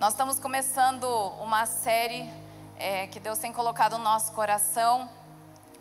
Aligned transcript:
Nós 0.00 0.14
estamos 0.14 0.40
começando 0.40 1.04
uma 1.42 1.66
série 1.66 2.26
é, 2.78 3.06
que 3.08 3.20
Deus 3.20 3.38
tem 3.38 3.52
colocado 3.52 3.98
no 3.98 4.04
nosso 4.04 4.32
coração. 4.32 5.06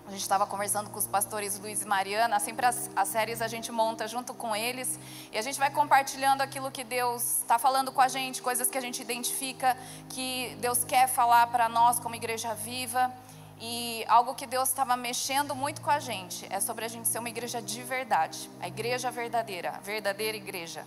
A 0.06 0.12
gente 0.12 0.20
estava 0.20 0.46
conversando 0.46 0.90
com 0.90 1.00
os 1.00 1.08
pastores 1.08 1.58
Luiz 1.58 1.84
e 1.84 1.88
Mariana. 1.88 2.38
Sempre 2.38 2.66
as, 2.66 2.92
as 2.98 3.08
séries 3.08 3.42
a 3.42 3.48
gente 3.48 3.72
monta 3.72 4.10
junto 4.10 4.34
com 4.34 4.54
eles 4.54 5.00
e 5.32 5.38
a 5.38 5.42
gente 5.42 5.58
vai 5.58 5.72
compartilhando 5.72 6.42
aquilo 6.42 6.70
que 6.70 6.84
Deus 6.84 7.38
está 7.38 7.58
falando 7.58 7.94
com 7.94 8.02
a 8.02 8.10
gente, 8.10 8.42
coisas 8.42 8.70
que 8.70 8.78
a 8.78 8.82
gente 8.82 9.02
identifica 9.02 9.78
que 10.10 10.54
Deus 10.60 10.84
quer 10.84 11.08
falar 11.08 11.48
para 11.48 11.70
nós 11.70 11.98
como 11.98 12.14
igreja 12.14 12.54
viva. 12.54 13.10
E 13.62 14.04
algo 14.06 14.36
que 14.36 14.46
Deus 14.46 14.68
estava 14.68 14.98
mexendo 14.98 15.56
muito 15.56 15.80
com 15.80 15.92
a 15.92 16.00
gente 16.02 16.46
é 16.50 16.60
sobre 16.60 16.84
a 16.84 16.90
gente 16.90 17.08
ser 17.08 17.20
uma 17.20 17.30
igreja 17.30 17.62
de 17.62 17.82
verdade, 17.84 18.50
a 18.60 18.68
igreja 18.68 19.10
verdadeira, 19.10 19.76
a 19.78 19.80
verdadeira 19.80 20.36
igreja. 20.36 20.86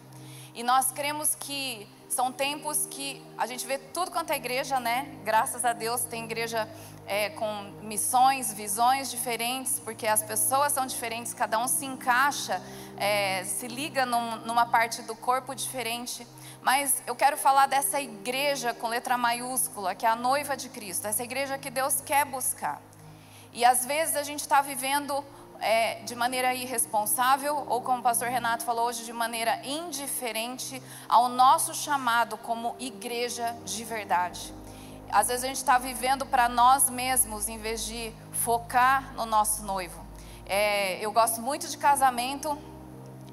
E 0.55 0.63
nós 0.63 0.93
cremos 0.93 1.35
que 1.35 1.89
são 2.09 2.31
tempos 2.31 2.87
que 2.91 3.25
a 3.39 3.47
gente 3.47 3.67
vê 3.67 3.79
tudo 3.79 4.11
quanto 4.11 4.33
é 4.33 4.37
igreja, 4.37 4.79
né? 4.79 5.19
Graças 5.25 5.65
a 5.65 5.73
Deus 5.73 6.05
tem 6.05 6.25
igreja 6.25 6.69
é, 7.07 7.31
com 7.31 7.73
missões, 7.83 8.53
visões 8.53 9.11
diferentes, 9.11 9.81
porque 9.81 10.07
as 10.07 10.23
pessoas 10.23 10.73
são 10.73 10.87
diferentes, 10.87 11.33
cada 11.33 11.59
um 11.59 11.67
se 11.67 11.87
encaixa, 11.87 12.63
é, 12.99 13.45
se 13.45 13.67
liga 13.67 14.05
num, 14.05 14.37
numa 14.45 14.67
parte 14.67 15.01
do 15.03 15.17
corpo 15.17 15.55
diferente. 15.55 16.27
Mas 16.61 17.03
eu 17.07 17.17
quero 17.17 17.37
falar 17.39 17.67
dessa 17.67 17.99
igreja 17.99 18.75
com 18.75 18.89
letra 18.89 19.17
maiúscula, 19.17 19.95
que 19.95 20.05
é 20.05 20.09
a 20.09 20.17
noiva 20.17 20.55
de 20.55 20.69
Cristo, 20.69 21.07
essa 21.07 21.25
igreja 21.25 21.57
que 21.57 21.71
Deus 21.71 22.03
quer 22.03 22.27
buscar. 22.27 22.81
E 23.55 23.65
às 23.65 23.85
vezes 23.85 24.17
a 24.17 24.23
gente 24.23 24.41
está 24.41 24.61
vivendo 24.61 25.25
é, 25.63 26.01
de 26.03 26.15
maneira 26.15 26.55
irresponsável, 26.55 27.65
ou 27.69 27.81
como 27.81 28.01
o 28.01 28.03
pastor 28.03 28.29
Renato 28.29 28.65
falou 28.65 28.87
hoje, 28.87 29.05
de 29.05 29.13
maneira 29.13 29.65
indiferente 29.65 30.83
ao 31.09 31.29
nosso 31.29 31.75
chamado 31.75 32.37
como 32.37 32.77
igreja 32.79 33.57
de 33.65 33.85
verdade. 33.85 34.53
Às 35.11 35.29
vezes 35.29 35.45
a 35.45 35.47
gente 35.47 35.57
está 35.57 35.79
vivendo 35.79 36.27
para 36.27 36.49
nós 36.49 36.91
mesmos, 36.91 37.49
em 37.49 37.59
vez 37.59 37.85
de 37.85 38.13
focar 38.33 39.15
no 39.15 39.25
nosso 39.25 39.63
noivo. 39.65 40.05
É, 40.47 40.99
eu 41.05 41.13
gosto 41.13 41.41
muito 41.41 41.69
de 41.69 41.79
casamento. 41.79 42.59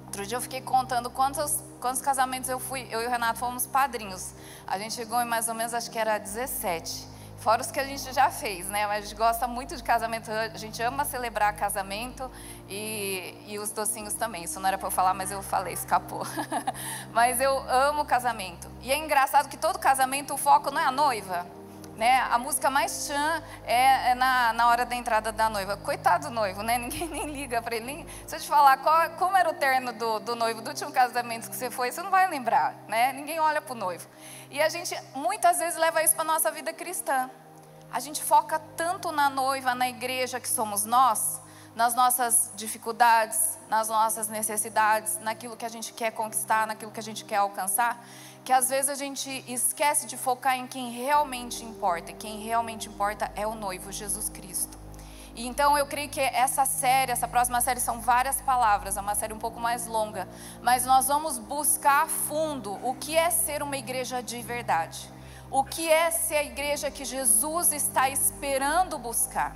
Outro 0.06 0.26
dia 0.26 0.38
eu 0.38 0.42
fiquei 0.42 0.62
contando 0.62 1.10
quantos 1.10 1.64
quantos 1.80 2.02
casamentos 2.02 2.50
eu 2.50 2.60
fui, 2.60 2.88
eu 2.92 3.02
e 3.02 3.08
o 3.08 3.10
Renato 3.10 3.40
fomos 3.40 3.66
padrinhos. 3.66 4.34
A 4.68 4.78
gente 4.78 4.94
chegou 4.94 5.20
em 5.22 5.26
mais 5.26 5.48
ou 5.48 5.56
menos, 5.56 5.74
acho 5.74 5.90
que 5.90 5.98
era 5.98 6.18
17. 6.18 7.08
Fora 7.40 7.62
os 7.62 7.72
que 7.72 7.80
a 7.80 7.86
gente 7.86 8.12
já 8.14 8.30
fez, 8.30 8.68
né? 8.68 8.86
Mas 8.86 8.98
a 8.98 9.08
gente 9.08 9.16
gosta 9.16 9.48
muito 9.48 9.76
de 9.76 9.82
casamento, 9.82 10.30
a 10.30 10.58
gente 10.58 10.82
ama 10.82 11.06
celebrar 11.06 11.56
casamento 11.56 12.30
e, 12.68 13.34
e 13.48 13.58
os 13.58 13.72
docinhos 13.72 14.14
também. 14.14 14.44
Isso 14.44 14.60
não 14.60 14.68
era 14.68 14.78
para 14.78 14.88
eu 14.88 14.92
falar, 14.92 15.14
mas 15.14 15.32
eu 15.32 15.42
falei, 15.42 15.74
escapou. 15.74 16.24
mas 17.14 17.40
eu 17.40 17.58
amo 17.70 18.04
casamento. 18.04 18.70
E 18.82 18.92
é 18.92 18.98
engraçado 18.98 19.48
que 19.48 19.58
todo 19.58 19.80
casamento, 19.80 20.34
o 20.34 20.38
foco 20.38 20.70
não 20.70 20.82
é 20.82 20.86
a 20.86 20.92
noiva, 20.92 21.46
né? 22.00 22.22
A 22.32 22.38
música 22.38 22.70
mais 22.70 23.06
chã 23.06 23.44
é, 23.66 24.12
é 24.12 24.16
na, 24.16 24.54
na 24.54 24.68
hora 24.70 24.86
da 24.86 24.96
entrada 24.96 25.34
da 25.34 25.50
noiva. 25.50 25.76
Coitado 25.76 26.30
do 26.30 26.34
noivo, 26.34 26.64
né? 26.64 26.78
Ninguém 26.80 27.10
nem 27.10 27.26
liga 27.28 27.62
para 27.62 27.76
ele. 27.76 27.86
Nem, 27.86 28.08
se 28.26 28.38
eu 28.38 28.40
te 28.40 28.48
falar 28.48 28.78
qual, 28.78 29.10
como 29.12 29.36
era 29.36 29.50
o 29.50 29.54
terno 29.54 29.92
do, 29.92 30.20
do 30.22 30.34
noivo 30.34 30.62
do 30.62 30.70
último 30.70 30.94
casamento 30.94 31.50
que 31.50 31.56
você 31.56 31.70
foi, 31.70 31.92
você 31.92 32.02
não 32.02 32.10
vai 32.10 32.26
lembrar, 32.30 32.74
né? 32.88 33.12
Ninguém 33.12 33.38
olha 33.42 33.62
para 33.62 33.74
o 33.74 33.78
noivo. 33.78 34.08
E 34.50 34.62
a 34.62 34.70
gente 34.70 34.96
muitas 35.14 35.60
vezes 35.60 35.78
leva 35.78 36.02
isso 36.02 36.16
para 36.16 36.24
nossa 36.24 36.50
vida 36.50 36.72
cristã. 36.72 37.30
A 37.92 38.00
gente 38.00 38.24
foca 38.24 38.60
tanto 38.78 39.12
na 39.12 39.30
noiva, 39.30 39.76
na 39.76 39.90
igreja 39.90 40.40
que 40.40 40.48
somos 40.48 40.86
nós, 40.86 41.42
nas 41.76 41.94
nossas 41.96 42.52
dificuldades, 42.56 43.58
nas 43.68 43.90
nossas 43.90 44.30
necessidades, 44.30 45.18
naquilo 45.20 45.58
que 45.58 45.66
a 45.66 45.70
gente 45.70 45.92
quer 45.92 46.12
conquistar, 46.12 46.66
naquilo 46.66 46.92
que 46.92 47.00
a 47.00 47.04
gente 47.04 47.26
quer 47.26 47.38
alcançar, 47.38 48.02
que 48.50 48.54
às 48.54 48.68
vezes 48.68 48.90
a 48.90 48.96
gente 48.96 49.44
esquece 49.48 50.08
de 50.08 50.18
focar 50.18 50.58
em 50.58 50.66
quem 50.66 50.90
realmente 50.90 51.64
importa. 51.64 52.12
Quem 52.12 52.40
realmente 52.40 52.90
importa 52.90 53.32
é 53.36 53.46
o 53.46 53.54
noivo, 53.54 53.92
Jesus 53.92 54.28
Cristo. 54.28 54.76
E 55.36 55.46
então 55.46 55.78
eu 55.78 55.86
creio 55.86 56.10
que 56.10 56.20
essa 56.20 56.66
série, 56.66 57.12
essa 57.12 57.28
próxima 57.28 57.62
série 57.62 57.80
são 57.80 58.02
várias 58.02 58.42
palavras, 58.42 58.98
é 58.98 59.02
uma 59.02 59.14
série 59.14 59.34
um 59.34 59.38
pouco 59.38 59.60
mais 59.60 59.86
longa, 59.86 60.28
mas 60.64 60.84
nós 60.84 61.08
vamos 61.08 61.38
buscar 61.38 62.06
a 62.06 62.08
fundo 62.08 62.74
o 62.84 62.96
que 62.96 63.16
é 63.16 63.30
ser 63.30 63.62
uma 63.62 63.78
igreja 63.78 64.24
de 64.24 64.42
verdade. 64.42 65.14
O 65.52 65.64
que 65.64 65.88
é 65.88 66.10
ser 66.10 66.38
a 66.38 66.44
igreja 66.44 66.90
que 66.90 67.06
Jesus 67.06 67.72
está 67.72 68.10
esperando 68.10 68.98
buscar. 68.98 69.56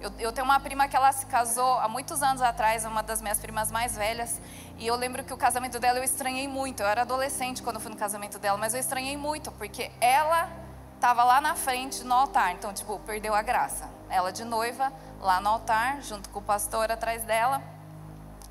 Eu, 0.00 0.10
eu, 0.18 0.32
tenho 0.32 0.46
uma 0.46 0.58
prima 0.58 0.88
que 0.88 0.96
ela 0.96 1.12
se 1.12 1.26
casou 1.26 1.78
há 1.78 1.86
muitos 1.86 2.22
anos 2.22 2.40
atrás, 2.40 2.86
uma 2.86 3.02
das 3.02 3.20
minhas 3.20 3.38
primas 3.38 3.70
mais 3.70 3.94
velhas, 3.96 4.40
e 4.78 4.86
eu 4.86 4.96
lembro 4.96 5.22
que 5.22 5.32
o 5.32 5.36
casamento 5.36 5.78
dela 5.78 5.98
eu 5.98 6.02
estranhei 6.04 6.48
muito. 6.48 6.82
Eu 6.82 6.86
era 6.86 7.02
adolescente 7.02 7.62
quando 7.62 7.78
fui 7.78 7.90
no 7.90 7.98
casamento 7.98 8.38
dela, 8.38 8.56
mas 8.56 8.72
eu 8.72 8.80
estranhei 8.80 9.18
muito, 9.18 9.52
porque 9.52 9.90
ela 10.00 10.48
estava 10.94 11.22
lá 11.22 11.38
na 11.40 11.54
frente 11.54 12.02
no 12.02 12.14
altar, 12.14 12.52
então, 12.52 12.72
tipo, 12.72 12.98
perdeu 13.00 13.34
a 13.34 13.42
graça. 13.42 13.90
Ela 14.08 14.32
de 14.32 14.42
noiva, 14.42 14.90
lá 15.20 15.38
no 15.38 15.50
altar, 15.50 16.00
junto 16.00 16.30
com 16.30 16.38
o 16.38 16.42
pastor 16.42 16.90
atrás 16.90 17.22
dela. 17.24 17.62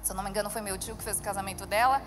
Se 0.04 0.12
eu 0.12 0.16
não 0.16 0.24
me 0.24 0.30
engano, 0.30 0.52
foi 0.52 0.62
meu 0.62 0.78
tio 0.78 0.96
que 0.96 1.04
fez 1.04 1.20
o 1.20 1.24
casamento 1.24 1.66
dela. 1.66 2.00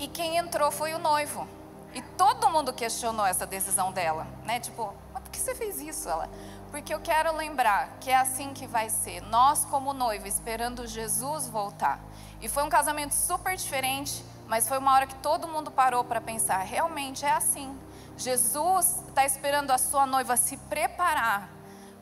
E 0.00 0.08
quem 0.08 0.36
entrou 0.36 0.72
foi 0.72 0.94
o 0.94 0.98
noivo. 0.98 1.46
E 1.94 2.02
todo 2.02 2.50
mundo 2.50 2.72
questionou 2.72 3.24
essa 3.24 3.46
decisão 3.46 3.92
dela, 3.92 4.26
né? 4.44 4.58
Tipo, 4.58 4.92
mas 5.12 5.22
por 5.22 5.30
que 5.30 5.38
você 5.38 5.54
fez 5.54 5.80
isso? 5.80 6.08
Ela, 6.08 6.28
porque 6.72 6.94
eu 6.94 7.00
quero 7.00 7.36
lembrar 7.36 7.98
que 8.00 8.10
é 8.10 8.16
assim 8.16 8.54
que 8.54 8.66
vai 8.66 8.88
ser. 8.88 9.20
Nós, 9.20 9.62
como 9.66 9.92
noivo, 9.92 10.26
esperando 10.26 10.86
Jesus 10.86 11.46
voltar. 11.46 12.00
E 12.40 12.48
foi 12.48 12.62
um 12.62 12.70
casamento 12.70 13.12
super 13.12 13.54
diferente, 13.54 14.24
mas 14.48 14.66
foi 14.66 14.78
uma 14.78 14.94
hora 14.94 15.06
que 15.06 15.14
todo 15.16 15.46
mundo 15.46 15.70
parou 15.70 16.02
para 16.02 16.18
pensar: 16.18 16.60
realmente 16.60 17.26
é 17.26 17.30
assim. 17.30 17.78
Jesus 18.16 19.02
está 19.06 19.24
esperando 19.26 19.70
a 19.70 19.76
sua 19.76 20.06
noiva 20.06 20.34
se 20.36 20.56
preparar 20.56 21.50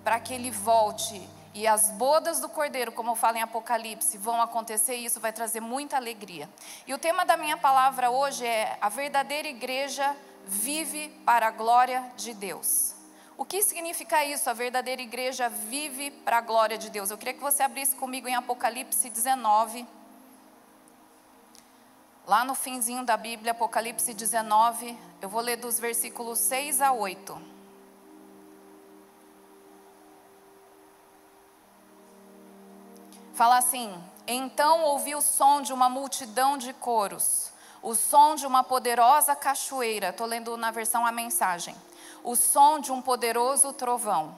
para 0.04 0.20
que 0.20 0.32
ele 0.32 0.52
volte. 0.52 1.28
E 1.52 1.66
as 1.66 1.90
bodas 1.90 2.38
do 2.38 2.48
cordeiro, 2.48 2.92
como 2.92 3.10
eu 3.10 3.16
falo 3.16 3.38
em 3.38 3.42
Apocalipse, 3.42 4.16
vão 4.16 4.40
acontecer 4.40 4.94
e 4.94 5.04
isso 5.04 5.18
vai 5.18 5.32
trazer 5.32 5.60
muita 5.60 5.96
alegria. 5.96 6.48
E 6.86 6.94
o 6.94 6.98
tema 6.98 7.24
da 7.26 7.36
minha 7.36 7.56
palavra 7.56 8.08
hoje 8.08 8.46
é: 8.46 8.78
a 8.80 8.88
verdadeira 8.88 9.48
igreja 9.48 10.16
vive 10.46 11.08
para 11.26 11.48
a 11.48 11.50
glória 11.50 12.04
de 12.16 12.32
Deus. 12.32 12.99
O 13.40 13.44
que 13.46 13.62
significa 13.62 14.22
isso? 14.22 14.50
A 14.50 14.52
verdadeira 14.52 15.00
igreja 15.00 15.48
vive 15.48 16.10
para 16.10 16.36
a 16.36 16.40
glória 16.42 16.76
de 16.76 16.90
Deus. 16.90 17.10
Eu 17.10 17.16
queria 17.16 17.32
que 17.32 17.40
você 17.40 17.62
abrisse 17.62 17.96
comigo 17.96 18.28
em 18.28 18.34
Apocalipse 18.34 19.08
19. 19.08 19.86
Lá 22.26 22.44
no 22.44 22.54
finzinho 22.54 23.02
da 23.02 23.16
Bíblia, 23.16 23.52
Apocalipse 23.52 24.12
19, 24.12 24.94
eu 25.22 25.28
vou 25.30 25.40
ler 25.40 25.56
dos 25.56 25.80
versículos 25.80 26.38
6 26.38 26.82
a 26.82 26.92
8. 26.92 27.40
Fala 33.32 33.56
assim: 33.56 33.90
Então 34.26 34.82
ouvi 34.82 35.14
o 35.14 35.22
som 35.22 35.62
de 35.62 35.72
uma 35.72 35.88
multidão 35.88 36.58
de 36.58 36.74
coros, 36.74 37.50
o 37.82 37.94
som 37.94 38.34
de 38.34 38.46
uma 38.46 38.62
poderosa 38.62 39.34
cachoeira. 39.34 40.10
Estou 40.10 40.26
lendo 40.26 40.58
na 40.58 40.70
versão 40.70 41.06
a 41.06 41.10
mensagem 41.10 41.74
o 42.24 42.36
som 42.36 42.78
de 42.78 42.92
um 42.92 43.00
poderoso 43.02 43.72
trovão. 43.72 44.34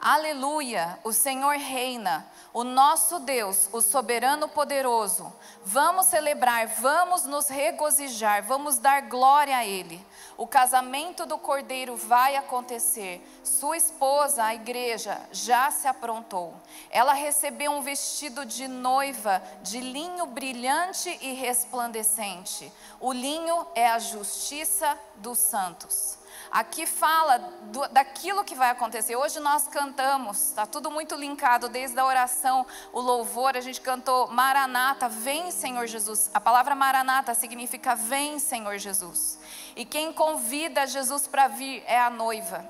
Aleluia, 0.00 0.98
o 1.04 1.12
Senhor 1.12 1.56
reina, 1.56 2.26
o 2.54 2.64
nosso 2.64 3.18
Deus, 3.20 3.68
o 3.70 3.82
soberano 3.82 4.48
poderoso. 4.48 5.30
Vamos 5.62 6.06
celebrar, 6.06 6.66
vamos 6.68 7.24
nos 7.24 7.48
regozijar, 7.48 8.42
vamos 8.42 8.78
dar 8.78 9.02
glória 9.02 9.54
a 9.54 9.64
Ele. 9.64 10.04
O 10.38 10.46
casamento 10.46 11.26
do 11.26 11.36
cordeiro 11.36 11.96
vai 11.96 12.34
acontecer. 12.34 13.22
Sua 13.44 13.76
esposa, 13.76 14.42
a 14.42 14.54
igreja, 14.54 15.20
já 15.32 15.70
se 15.70 15.86
aprontou. 15.86 16.54
Ela 16.90 17.12
recebeu 17.12 17.70
um 17.70 17.82
vestido 17.82 18.46
de 18.46 18.66
noiva 18.66 19.42
de 19.62 19.80
linho 19.80 20.24
brilhante 20.24 21.16
e 21.20 21.34
resplandecente. 21.34 22.72
O 22.98 23.12
linho 23.12 23.66
é 23.74 23.86
a 23.86 23.98
justiça 23.98 24.98
dos 25.16 25.38
santos. 25.38 26.19
Aqui 26.50 26.84
fala 26.84 27.38
do, 27.38 27.86
daquilo 27.88 28.42
que 28.42 28.56
vai 28.56 28.70
acontecer. 28.70 29.14
Hoje 29.14 29.38
nós 29.38 29.68
cantamos, 29.68 30.48
está 30.48 30.66
tudo 30.66 30.90
muito 30.90 31.14
linkado, 31.14 31.68
desde 31.68 31.98
a 32.00 32.04
oração, 32.04 32.66
o 32.92 33.00
louvor, 33.00 33.56
a 33.56 33.60
gente 33.60 33.80
cantou 33.80 34.26
Maranata, 34.28 35.08
vem 35.08 35.52
Senhor 35.52 35.86
Jesus. 35.86 36.28
A 36.34 36.40
palavra 36.40 36.74
Maranata 36.74 37.34
significa 37.34 37.94
vem 37.94 38.40
Senhor 38.40 38.78
Jesus. 38.78 39.38
E 39.76 39.84
quem 39.84 40.12
convida 40.12 40.88
Jesus 40.88 41.28
para 41.28 41.46
vir 41.46 41.84
é 41.86 42.00
a 42.00 42.10
noiva. 42.10 42.68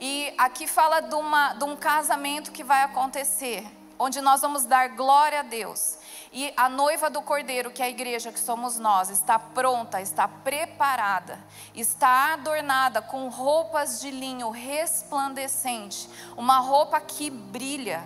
E 0.00 0.32
aqui 0.38 0.66
fala 0.66 1.00
de, 1.00 1.14
uma, 1.14 1.52
de 1.52 1.64
um 1.64 1.76
casamento 1.76 2.50
que 2.50 2.64
vai 2.64 2.82
acontecer, 2.82 3.66
onde 3.98 4.20
nós 4.20 4.40
vamos 4.40 4.64
dar 4.64 4.90
glória 4.90 5.40
a 5.40 5.42
Deus. 5.42 5.98
E 6.32 6.52
a 6.56 6.68
noiva 6.68 7.08
do 7.08 7.22
cordeiro, 7.22 7.70
que 7.70 7.82
é 7.82 7.86
a 7.86 7.88
igreja 7.88 8.30
que 8.30 8.38
somos 8.38 8.78
nós, 8.78 9.08
está 9.08 9.38
pronta, 9.38 10.00
está 10.00 10.28
preparada, 10.28 11.38
está 11.74 12.34
adornada 12.34 13.00
com 13.00 13.28
roupas 13.28 14.00
de 14.00 14.10
linho 14.10 14.50
resplandecente, 14.50 16.08
uma 16.36 16.58
roupa 16.58 17.00
que 17.00 17.30
brilha. 17.30 18.02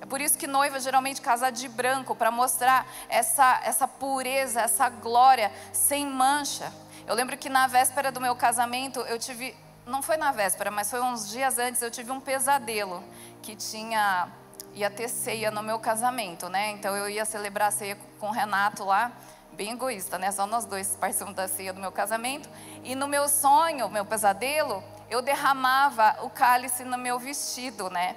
É 0.00 0.06
por 0.06 0.20
isso 0.20 0.38
que 0.38 0.46
noiva 0.46 0.80
geralmente 0.80 1.20
casa 1.20 1.50
de 1.50 1.68
branco, 1.68 2.14
para 2.14 2.30
mostrar 2.30 2.86
essa, 3.08 3.60
essa 3.62 3.86
pureza, 3.86 4.62
essa 4.62 4.88
glória 4.88 5.52
sem 5.72 6.06
mancha. 6.06 6.72
Eu 7.06 7.14
lembro 7.14 7.36
que 7.36 7.48
na 7.48 7.66
véspera 7.66 8.10
do 8.10 8.20
meu 8.20 8.34
casamento, 8.34 9.00
eu 9.00 9.18
tive, 9.18 9.54
não 9.84 10.02
foi 10.02 10.16
na 10.16 10.32
véspera, 10.32 10.70
mas 10.70 10.90
foi 10.90 11.00
uns 11.02 11.28
dias 11.28 11.58
antes, 11.58 11.82
eu 11.82 11.90
tive 11.90 12.10
um 12.10 12.20
pesadelo 12.20 13.02
que 13.42 13.54
tinha 13.56 14.28
ia 14.78 14.88
ter 14.88 15.08
ceia 15.08 15.50
no 15.50 15.62
meu 15.62 15.78
casamento, 15.78 16.48
né? 16.48 16.70
Então 16.70 16.96
eu 16.96 17.10
ia 17.10 17.24
celebrar 17.24 17.68
a 17.68 17.70
ceia 17.70 17.98
com 18.20 18.28
o 18.28 18.30
Renato 18.30 18.84
lá, 18.84 19.10
bem 19.52 19.72
egoísta, 19.72 20.18
né? 20.18 20.30
Só 20.30 20.46
nós 20.46 20.64
dois 20.64 20.94
participamos 21.00 21.34
da 21.34 21.48
ceia 21.48 21.72
do 21.72 21.80
meu 21.80 21.90
casamento. 21.90 22.48
E 22.84 22.94
no 22.94 23.08
meu 23.08 23.28
sonho, 23.28 23.88
meu 23.88 24.04
pesadelo, 24.04 24.82
eu 25.10 25.20
derramava 25.20 26.16
o 26.22 26.30
cálice 26.30 26.84
no 26.84 26.96
meu 26.96 27.18
vestido, 27.18 27.90
né? 27.90 28.14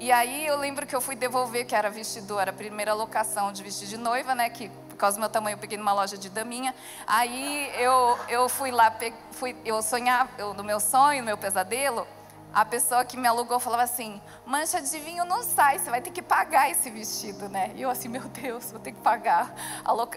E 0.00 0.10
aí 0.10 0.46
eu 0.46 0.56
lembro 0.56 0.86
que 0.86 0.96
eu 0.96 1.00
fui 1.00 1.14
devolver, 1.14 1.66
que 1.66 1.74
era 1.74 1.90
vestido, 1.90 2.38
era 2.38 2.52
a 2.52 2.54
primeira 2.54 2.94
locação 2.94 3.52
de 3.52 3.62
vestido 3.62 3.90
de 3.90 3.96
noiva, 3.98 4.34
né? 4.34 4.48
Que 4.48 4.70
por 4.88 4.96
causa 4.96 5.16
do 5.16 5.20
meu 5.20 5.28
tamanho 5.28 5.54
eu 5.54 5.58
peguei 5.58 5.76
numa 5.76 5.92
loja 5.92 6.16
de 6.16 6.30
daminha. 6.30 6.74
Aí 7.06 7.70
eu, 7.76 8.18
eu 8.28 8.48
fui 8.48 8.70
lá, 8.70 8.96
fui, 9.32 9.54
eu 9.64 9.82
sonhava, 9.82 10.30
eu, 10.38 10.54
no 10.54 10.64
meu 10.64 10.80
sonho, 10.80 11.20
no 11.20 11.26
meu 11.26 11.36
pesadelo, 11.36 12.06
a 12.52 12.64
pessoa 12.64 13.04
que 13.04 13.16
me 13.16 13.26
alugou 13.26 13.60
falava 13.60 13.82
assim: 13.82 14.20
mancha 14.46 14.80
de 14.80 14.98
vinho 14.98 15.24
não 15.24 15.42
sai, 15.42 15.78
você 15.78 15.90
vai 15.90 16.00
ter 16.00 16.10
que 16.10 16.22
pagar 16.22 16.70
esse 16.70 16.90
vestido, 16.90 17.48
né? 17.48 17.72
E 17.74 17.82
eu 17.82 17.90
assim, 17.90 18.08
meu 18.08 18.22
Deus, 18.28 18.70
vou 18.70 18.80
ter 18.80 18.92
que 18.92 19.00
pagar. 19.00 19.54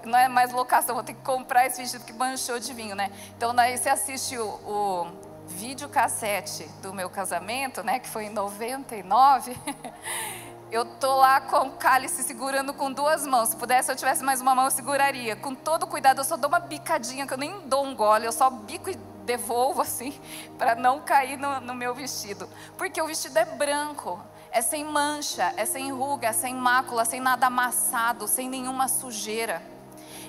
Não 0.05 0.17
é 0.17 0.27
mais 0.27 0.51
locação, 0.51 0.95
vou 0.95 1.03
ter 1.03 1.13
que 1.13 1.21
comprar 1.21 1.65
esse 1.65 1.81
vestido 1.81 2.03
que 2.05 2.13
manchou 2.13 2.59
de 2.59 2.73
vinho, 2.73 2.95
né? 2.95 3.11
Então 3.37 3.53
daí 3.53 3.77
você 3.77 3.89
assiste 3.89 4.37
o, 4.37 4.45
o 4.45 5.07
videocassete 5.47 6.67
do 6.81 6.93
meu 6.93 7.09
casamento, 7.09 7.83
né? 7.83 7.99
Que 7.99 8.07
foi 8.07 8.25
em 8.25 8.29
99. 8.29 9.55
eu 10.71 10.85
tô 10.85 11.15
lá 11.17 11.41
com 11.41 11.67
o 11.67 11.71
cálice 11.71 12.23
segurando 12.23 12.73
com 12.73 12.91
duas 12.91 13.27
mãos. 13.27 13.49
Se 13.49 13.55
pudesse, 13.57 13.87
se 13.87 13.91
eu 13.91 13.95
tivesse 13.95 14.23
mais 14.23 14.41
uma 14.41 14.55
mão, 14.55 14.65
eu 14.65 14.71
seguraria. 14.71 15.35
Com 15.35 15.53
todo 15.53 15.85
cuidado, 15.85 16.19
eu 16.19 16.23
só 16.23 16.37
dou 16.37 16.47
uma 16.47 16.59
bicadinha, 16.59 17.27
que 17.27 17.33
eu 17.33 17.37
nem 17.37 17.67
dou 17.67 17.85
um 17.85 17.93
gole, 17.93 18.25
eu 18.25 18.31
só 18.31 18.49
bico 18.49 18.89
e 18.89 19.10
devolvo 19.21 19.81
assim, 19.81 20.19
para 20.57 20.75
não 20.75 21.01
cair 21.01 21.37
no, 21.37 21.61
no 21.61 21.73
meu 21.73 21.93
vestido. 21.93 22.47
Porque 22.77 23.01
o 23.01 23.07
vestido 23.07 23.37
é 23.37 23.45
branco, 23.45 24.19
é 24.51 24.61
sem 24.61 24.83
mancha, 24.83 25.53
é 25.57 25.65
sem 25.65 25.91
ruga, 25.91 26.27
é 26.27 26.33
sem 26.33 26.53
mácula, 26.53 27.05
sem 27.05 27.19
nada 27.19 27.47
amassado, 27.47 28.27
sem 28.27 28.49
nenhuma 28.49 28.87
sujeira. 28.87 29.61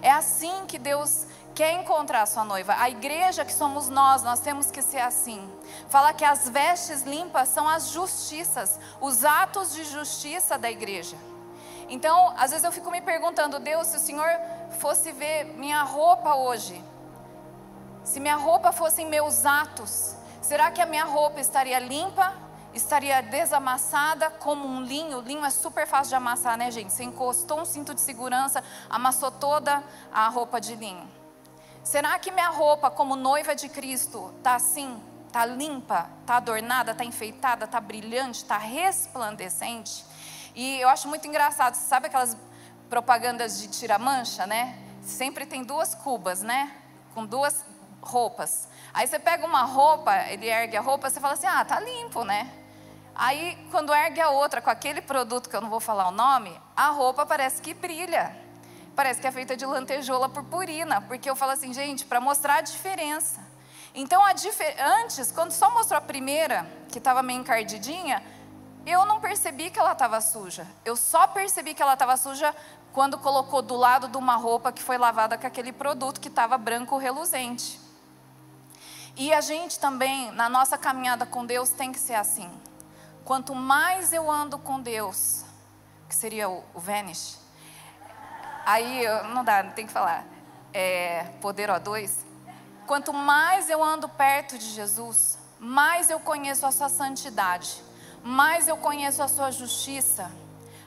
É 0.00 0.10
assim 0.10 0.66
que 0.66 0.78
Deus 0.78 1.26
quer 1.54 1.72
encontrar 1.72 2.22
a 2.22 2.26
sua 2.26 2.44
noiva. 2.44 2.74
A 2.78 2.88
igreja 2.88 3.44
que 3.44 3.52
somos 3.52 3.88
nós, 3.88 4.22
nós 4.22 4.40
temos 4.40 4.70
que 4.70 4.82
ser 4.82 5.00
assim. 5.00 5.48
Fala 5.88 6.12
que 6.12 6.24
as 6.24 6.48
vestes 6.48 7.02
limpas 7.02 7.48
são 7.48 7.68
as 7.68 7.88
justiças, 7.88 8.78
os 9.00 9.24
atos 9.24 9.72
de 9.72 9.84
justiça 9.84 10.56
da 10.56 10.70
igreja. 10.70 11.16
Então, 11.88 12.32
às 12.38 12.50
vezes 12.50 12.64
eu 12.64 12.72
fico 12.72 12.90
me 12.90 13.00
perguntando, 13.00 13.58
Deus, 13.58 13.88
se 13.88 13.96
o 13.96 14.00
Senhor 14.00 14.30
fosse 14.78 15.12
ver 15.12 15.44
minha 15.44 15.82
roupa 15.82 16.34
hoje, 16.34 16.82
se 18.04 18.18
minha 18.20 18.36
roupa 18.36 18.72
fossem 18.72 19.06
meus 19.06 19.46
atos, 19.46 20.16
será 20.40 20.70
que 20.70 20.80
a 20.80 20.86
minha 20.86 21.04
roupa 21.04 21.40
estaria 21.40 21.78
limpa? 21.78 22.34
Estaria 22.74 23.20
desamassada 23.22 24.30
como 24.30 24.66
um 24.66 24.82
linho? 24.82 25.20
Linho 25.20 25.44
é 25.44 25.50
super 25.50 25.86
fácil 25.86 26.08
de 26.10 26.14
amassar, 26.14 26.56
né, 26.56 26.70
gente? 26.70 26.92
Você 26.92 27.04
encostou 27.04 27.60
um 27.60 27.64
cinto 27.64 27.94
de 27.94 28.00
segurança, 28.00 28.64
amassou 28.88 29.30
toda 29.30 29.82
a 30.12 30.28
roupa 30.28 30.60
de 30.60 30.74
linho. 30.74 31.06
Será 31.84 32.18
que 32.18 32.30
minha 32.30 32.48
roupa, 32.48 32.90
como 32.90 33.14
noiva 33.14 33.54
de 33.54 33.68
Cristo, 33.68 34.32
está 34.38 34.54
assim? 34.54 35.00
Está 35.26 35.44
limpa? 35.44 36.08
Está 36.20 36.36
adornada? 36.36 36.92
Está 36.92 37.04
enfeitada? 37.04 37.66
Está 37.66 37.80
brilhante? 37.80 38.42
Está 38.42 38.56
resplandecente? 38.56 40.04
E 40.54 40.80
eu 40.80 40.88
acho 40.88 41.08
muito 41.08 41.26
engraçado, 41.26 41.74
sabe 41.74 42.06
aquelas 42.06 42.36
propagandas 42.88 43.58
de 43.60 43.68
tira-mancha, 43.68 44.46
né? 44.46 44.78
Sempre 45.02 45.44
tem 45.46 45.64
duas 45.64 45.94
cubas, 45.94 46.42
né? 46.42 46.72
Com 47.14 47.26
duas 47.26 47.64
roupas. 48.02 48.68
Aí 48.92 49.06
você 49.06 49.18
pega 49.18 49.46
uma 49.46 49.62
roupa, 49.62 50.14
ele 50.28 50.46
ergue 50.48 50.76
a 50.76 50.80
roupa, 50.80 51.08
você 51.08 51.20
fala 51.20 51.34
assim: 51.34 51.46
ah, 51.46 51.64
tá 51.64 51.80
limpo, 51.80 52.24
né? 52.24 52.52
Aí 53.14 53.56
quando 53.70 53.94
ergue 53.94 54.20
a 54.20 54.30
outra 54.30 54.60
com 54.60 54.70
aquele 54.70 55.00
produto 55.00 55.48
que 55.48 55.56
eu 55.56 55.60
não 55.60 55.70
vou 55.70 55.80
falar 55.80 56.08
o 56.08 56.12
nome, 56.12 56.58
a 56.76 56.88
roupa 56.88 57.24
parece 57.24 57.62
que 57.62 57.72
brilha. 57.72 58.36
Parece 58.94 59.20
que 59.20 59.26
é 59.26 59.32
feita 59.32 59.56
de 59.56 59.64
lantejoula 59.64 60.28
purpurina, 60.28 61.00
porque 61.00 61.28
eu 61.28 61.34
falo 61.34 61.52
assim, 61.52 61.72
gente, 61.72 62.04
para 62.04 62.20
mostrar 62.20 62.56
a 62.56 62.60
diferença. 62.60 63.40
Então, 63.94 64.24
a 64.24 64.32
difer... 64.32 64.74
antes, 64.78 65.32
quando 65.32 65.50
só 65.52 65.70
mostrou 65.70 65.98
a 65.98 66.00
primeira, 66.00 66.66
que 66.88 66.98
estava 66.98 67.22
meio 67.22 67.40
encardidinha, 67.40 68.22
eu 68.84 69.06
não 69.06 69.20
percebi 69.20 69.70
que 69.70 69.78
ela 69.78 69.92
estava 69.92 70.20
suja. 70.20 70.66
Eu 70.84 70.96
só 70.96 71.26
percebi 71.26 71.72
que 71.72 71.82
ela 71.82 71.94
estava 71.94 72.16
suja 72.16 72.54
quando 72.92 73.18
colocou 73.18 73.62
do 73.62 73.76
lado 73.76 74.08
de 74.08 74.16
uma 74.16 74.36
roupa 74.36 74.72
que 74.72 74.82
foi 74.82 74.98
lavada 74.98 75.38
com 75.38 75.46
aquele 75.46 75.72
produto 75.72 76.20
que 76.20 76.28
estava 76.28 76.58
branco 76.58 76.98
reluzente. 76.98 77.80
E 79.14 79.32
a 79.32 79.40
gente 79.42 79.78
também, 79.78 80.30
na 80.32 80.48
nossa 80.48 80.78
caminhada 80.78 81.26
com 81.26 81.44
Deus, 81.44 81.70
tem 81.70 81.92
que 81.92 81.98
ser 81.98 82.14
assim. 82.14 82.50
Quanto 83.24 83.54
mais 83.54 84.12
eu 84.12 84.30
ando 84.30 84.58
com 84.58 84.80
Deus, 84.80 85.44
que 86.08 86.14
seria 86.14 86.48
o, 86.48 86.64
o 86.72 86.80
Vanish, 86.80 87.38
aí 88.64 89.04
não 89.34 89.44
dá, 89.44 89.62
tem 89.64 89.86
que 89.86 89.92
falar. 89.92 90.24
É, 90.72 91.24
poder 91.42 91.68
O2. 91.68 92.10
Quanto 92.86 93.12
mais 93.12 93.68
eu 93.68 93.84
ando 93.84 94.08
perto 94.08 94.58
de 94.58 94.70
Jesus, 94.70 95.38
mais 95.58 96.08
eu 96.08 96.18
conheço 96.18 96.64
a 96.64 96.72
sua 96.72 96.88
santidade, 96.88 97.82
mais 98.24 98.66
eu 98.66 98.78
conheço 98.78 99.22
a 99.22 99.28
sua 99.28 99.50
justiça, 99.50 100.32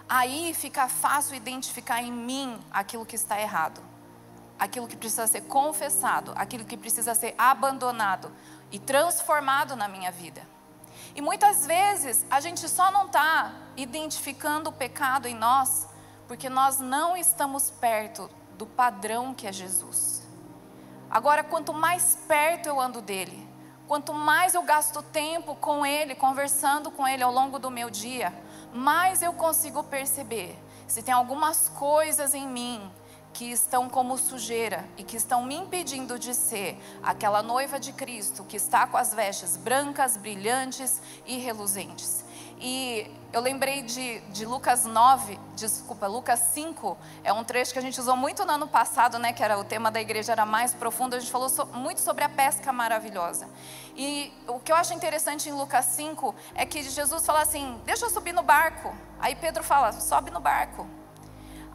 aí 0.10 0.54
fica 0.56 0.88
fácil 0.88 1.36
identificar 1.36 2.02
em 2.02 2.12
mim 2.12 2.60
aquilo 2.72 3.06
que 3.06 3.16
está 3.16 3.40
errado 3.40 3.95
aquilo 4.60 4.88
que 4.88 4.96
precisa 4.96 5.28
ser 5.28 5.42
confessado, 5.42 6.34
aquilo 6.36 6.66
que 6.66 6.78
precisa 6.78 7.14
ser 7.14 7.36
abandonado 7.38 8.32
e 8.72 8.80
transformado 8.80 9.76
na 9.76 9.88
minha 9.88 10.12
vida. 10.12 10.42
E 11.16 11.22
muitas 11.22 11.66
vezes 11.66 12.26
a 12.30 12.40
gente 12.40 12.68
só 12.68 12.92
não 12.92 13.06
está 13.06 13.54
identificando 13.78 14.70
o 14.70 14.74
pecado 14.74 15.28
em 15.28 15.36
nós 15.36 15.88
porque 16.28 16.50
nós 16.50 16.80
não 16.80 17.16
estamos 17.16 17.70
perto 17.70 18.30
do 18.58 18.66
padrão 18.66 19.34
que 19.34 19.48
é 19.48 19.54
Jesus. 19.54 20.24
Agora, 21.10 21.44
quanto 21.44 21.74
mais 21.74 22.18
perto 22.28 22.68
eu 22.68 22.80
ando 22.80 23.02
dele, 23.02 23.48
quanto 23.88 24.14
mais 24.14 24.56
eu 24.56 24.64
gasto 24.64 25.02
tempo 25.04 25.56
com 25.56 25.86
ele, 25.86 26.16
conversando 26.16 26.90
com 26.90 27.08
ele 27.08 27.24
ao 27.24 27.32
longo 27.32 27.60
do 27.60 27.70
meu 27.70 27.90
dia, 27.90 28.34
mais 28.74 29.22
eu 29.22 29.34
consigo 29.34 29.84
perceber 29.84 30.58
se 30.88 31.02
tem 31.02 31.14
algumas 31.14 31.70
coisas 31.70 32.34
em 32.34 32.48
mim 32.48 32.92
que 33.36 33.52
estão 33.52 33.90
como 33.90 34.18
sujeira 34.18 34.88
e 34.98 35.04
que 35.04 35.18
estão 35.18 35.44
me 35.44 35.56
impedindo 35.56 36.18
de 36.18 36.34
ser 36.34 36.82
aquela 37.04 37.44
noiva 37.44 37.78
de 37.78 37.92
Cristo 37.92 38.46
que 38.46 38.56
está 38.56 38.88
com 38.88 38.96
as 38.96 39.14
vestes 39.14 39.58
brancas, 39.58 40.16
brilhantes 40.16 41.02
e 41.26 41.38
reluzentes. 41.38 42.24
E 42.62 43.12
eu 43.34 43.42
lembrei 43.42 43.82
de, 43.82 44.22
de 44.32 44.46
Lucas 44.46 44.86
9, 44.86 45.38
desculpa, 45.54 46.08
Lucas 46.08 46.40
5, 46.54 46.98
é 47.26 47.34
um 47.34 47.44
trecho 47.44 47.74
que 47.74 47.80
a 47.80 47.82
gente 47.82 48.00
usou 48.00 48.16
muito 48.16 48.46
no 48.46 48.54
ano 48.54 48.70
passado, 48.70 49.20
né? 49.20 49.34
Que 49.34 49.44
era 49.44 49.60
o 49.60 49.66
tema 49.66 49.92
da 49.92 50.00
igreja 50.00 50.32
era 50.32 50.46
mais 50.46 50.74
profundo, 50.74 51.18
a 51.18 51.20
gente 51.20 51.30
falou 51.30 51.50
so, 51.50 51.66
muito 51.74 52.00
sobre 52.00 52.24
a 52.24 52.30
pesca 52.30 52.72
maravilhosa. 52.72 53.50
E 53.98 54.32
o 54.48 54.62
que 54.62 54.72
eu 54.72 54.78
acho 54.78 54.94
interessante 54.94 55.50
em 55.50 55.52
Lucas 55.52 55.84
5 55.88 56.34
é 56.56 56.66
que 56.66 56.82
Jesus 56.82 57.26
fala 57.26 57.42
assim: 57.42 57.82
deixa 57.84 58.06
eu 58.06 58.10
subir 58.10 58.32
no 58.32 58.44
barco. 58.44 58.96
Aí 59.20 59.36
Pedro 59.36 59.62
fala: 59.62 59.92
sobe 59.92 60.32
no 60.32 60.40
barco. 60.40 60.88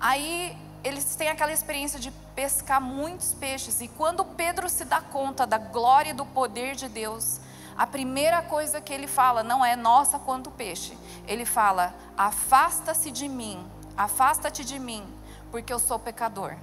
Aí 0.01 0.57
eles 0.83 1.15
têm 1.15 1.29
aquela 1.29 1.53
experiência 1.53 1.99
de 1.99 2.11
pescar 2.35 2.81
muitos 2.81 3.35
peixes. 3.35 3.81
E 3.81 3.89
quando 3.89 4.25
Pedro 4.25 4.69
se 4.69 4.85
dá 4.85 5.01
conta 5.01 5.47
da 5.47 5.59
glória 5.59 6.11
e 6.11 6.15
do 6.15 6.25
poder 6.25 6.75
de 6.75 6.89
Deus, 6.89 7.41
a 7.77 7.87
primeira 7.87 8.43
coisa 8.43 8.81
que 8.81 8.93
ele 8.93 9.07
fala 9.07 9.43
não 9.43 9.65
é 9.65 9.77
nossa 9.77 10.19
quanto 10.19 10.51
peixe. 10.51 10.97
Ele 11.27 11.45
fala: 11.45 11.95
afasta-se 12.17 13.11
de 13.11 13.29
mim, 13.29 13.65
afasta-te 13.97 14.65
de 14.65 14.79
mim, 14.79 15.07
porque 15.51 15.73
eu 15.73 15.79
sou 15.79 15.99
pecador. 15.99 16.57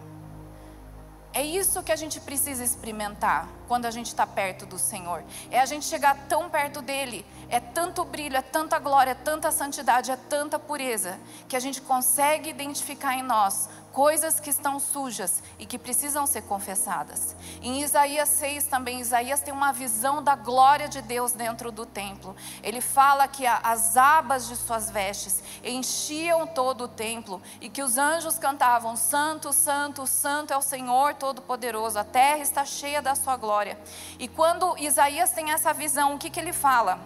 É 1.33 1.43
isso 1.43 1.83
que 1.83 1.91
a 1.91 1.95
gente 1.95 2.19
precisa 2.19 2.63
experimentar 2.63 3.47
quando 3.67 3.85
a 3.85 3.91
gente 3.91 4.07
está 4.07 4.25
perto 4.25 4.65
do 4.65 4.79
Senhor. 4.79 5.23
É 5.51 5.59
a 5.59 5.65
gente 5.67 5.85
chegar 5.85 6.15
tão 6.27 6.49
perto 6.49 6.81
dele. 6.81 7.23
É 7.49 7.59
tanto 7.59 8.03
brilho, 8.03 8.37
é 8.37 8.41
tanta 8.41 8.79
glória, 8.79 9.11
é 9.11 9.13
tanta 9.13 9.51
santidade, 9.51 10.09
é 10.09 10.15
tanta 10.15 10.57
pureza, 10.57 11.19
que 11.47 11.55
a 11.55 11.59
gente 11.59 11.79
consegue 11.81 12.49
identificar 12.49 13.13
em 13.15 13.21
nós 13.21 13.69
coisas 13.97 14.39
que 14.39 14.51
estão 14.51 14.79
sujas 14.79 15.41
e 15.57 15.65
que 15.65 15.79
precisam 15.79 16.27
ser 16.27 16.43
confessadas. 16.43 17.35
Em 17.63 17.81
Isaías 17.81 18.29
6 18.29 18.65
também, 18.65 19.01
Isaías 19.01 19.39
tem 19.39 19.51
uma 19.51 19.73
visão 19.73 20.21
da 20.21 20.35
glória 20.35 20.87
de 20.87 21.01
Deus 21.01 21.31
dentro 21.31 21.71
do 21.71 21.83
templo. 21.83 22.35
Ele 22.61 22.79
fala 22.79 23.27
que 23.27 23.47
as 23.47 23.97
abas 23.97 24.47
de 24.47 24.55
suas 24.55 24.91
vestes 24.91 25.41
enchiam 25.63 26.45
todo 26.45 26.83
o 26.83 26.87
templo 26.87 27.41
e 27.59 27.69
que 27.69 27.81
os 27.81 27.97
anjos 27.97 28.37
cantavam: 28.37 28.95
Santo, 28.95 29.51
Santo, 29.51 30.05
Santo 30.05 30.53
é 30.53 30.57
o 30.57 30.61
Senhor 30.61 31.15
Todo-Poderoso, 31.15 31.97
a 31.97 32.03
terra 32.03 32.43
está 32.43 32.63
cheia 32.63 33.01
da 33.01 33.15
sua 33.15 33.35
glória. 33.35 33.79
E 34.19 34.27
quando 34.27 34.77
Isaías 34.77 35.31
tem 35.31 35.49
essa 35.49 35.73
visão, 35.73 36.13
o 36.13 36.19
que, 36.19 36.29
que 36.29 36.39
ele 36.39 36.53
fala? 36.53 36.99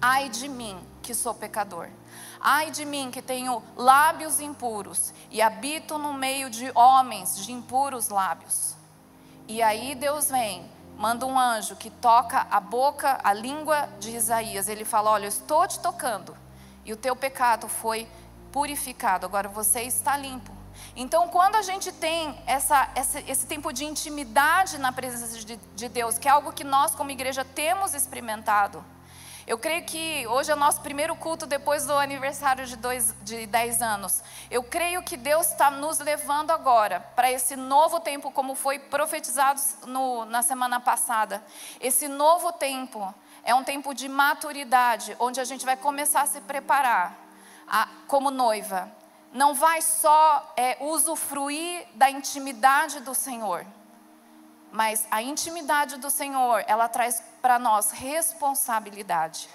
Ai 0.00 0.28
de 0.28 0.46
mim, 0.46 0.78
que 1.02 1.12
sou 1.12 1.34
pecador. 1.34 1.88
Ai 2.48 2.70
de 2.70 2.84
mim 2.84 3.10
que 3.10 3.20
tenho 3.20 3.60
lábios 3.74 4.38
impuros 4.38 5.12
e 5.32 5.42
habito 5.42 5.98
no 5.98 6.12
meio 6.12 6.48
de 6.48 6.70
homens 6.76 7.44
de 7.44 7.50
impuros 7.50 8.08
lábios. 8.08 8.76
E 9.48 9.60
aí 9.60 9.96
Deus 9.96 10.30
vem, 10.30 10.64
manda 10.96 11.26
um 11.26 11.36
anjo 11.36 11.74
que 11.74 11.90
toca 11.90 12.46
a 12.48 12.60
boca, 12.60 13.18
a 13.24 13.32
língua 13.32 13.88
de 13.98 14.14
Isaías. 14.14 14.68
Ele 14.68 14.84
fala: 14.84 15.10
Olha, 15.10 15.24
eu 15.24 15.28
estou 15.28 15.66
te 15.66 15.80
tocando, 15.80 16.36
e 16.84 16.92
o 16.92 16.96
teu 16.96 17.16
pecado 17.16 17.66
foi 17.66 18.08
purificado, 18.52 19.26
agora 19.26 19.48
você 19.48 19.82
está 19.82 20.16
limpo. 20.16 20.52
Então, 20.94 21.26
quando 21.26 21.56
a 21.56 21.62
gente 21.62 21.90
tem 21.90 22.40
essa, 22.46 22.88
essa, 22.94 23.18
esse 23.28 23.44
tempo 23.48 23.72
de 23.72 23.84
intimidade 23.84 24.78
na 24.78 24.92
presença 24.92 25.36
de, 25.44 25.56
de 25.56 25.88
Deus, 25.88 26.16
que 26.16 26.28
é 26.28 26.30
algo 26.30 26.52
que 26.52 26.62
nós, 26.62 26.94
como 26.94 27.10
igreja, 27.10 27.44
temos 27.44 27.92
experimentado, 27.92 28.84
eu 29.46 29.56
creio 29.56 29.84
que 29.84 30.26
hoje 30.26 30.50
é 30.50 30.54
o 30.54 30.58
nosso 30.58 30.80
primeiro 30.80 31.14
culto 31.14 31.46
depois 31.46 31.86
do 31.86 31.92
aniversário 31.92 32.66
de, 32.66 32.74
dois, 32.74 33.14
de 33.22 33.46
10 33.46 33.80
anos. 33.80 34.20
Eu 34.50 34.60
creio 34.64 35.04
que 35.04 35.16
Deus 35.16 35.52
está 35.52 35.70
nos 35.70 36.00
levando 36.00 36.50
agora 36.50 36.98
para 37.14 37.30
esse 37.30 37.54
novo 37.54 38.00
tempo, 38.00 38.32
como 38.32 38.56
foi 38.56 38.80
profetizado 38.80 39.60
no, 39.86 40.24
na 40.24 40.42
semana 40.42 40.80
passada. 40.80 41.44
Esse 41.80 42.08
novo 42.08 42.52
tempo 42.54 43.14
é 43.44 43.54
um 43.54 43.62
tempo 43.62 43.94
de 43.94 44.08
maturidade, 44.08 45.16
onde 45.20 45.40
a 45.40 45.44
gente 45.44 45.64
vai 45.64 45.76
começar 45.76 46.22
a 46.22 46.26
se 46.26 46.40
preparar 46.40 47.16
a, 47.68 47.88
como 48.08 48.32
noiva. 48.32 48.90
Não 49.32 49.54
vai 49.54 49.80
só 49.80 50.54
é, 50.56 50.76
usufruir 50.80 51.86
da 51.94 52.10
intimidade 52.10 52.98
do 52.98 53.14
Senhor 53.14 53.64
mas 54.76 55.06
a 55.10 55.22
intimidade 55.22 55.96
do 55.96 56.10
Senhor, 56.10 56.62
ela 56.66 56.86
traz 56.86 57.22
para 57.40 57.58
nós 57.58 57.92
responsabilidade. 57.92 59.48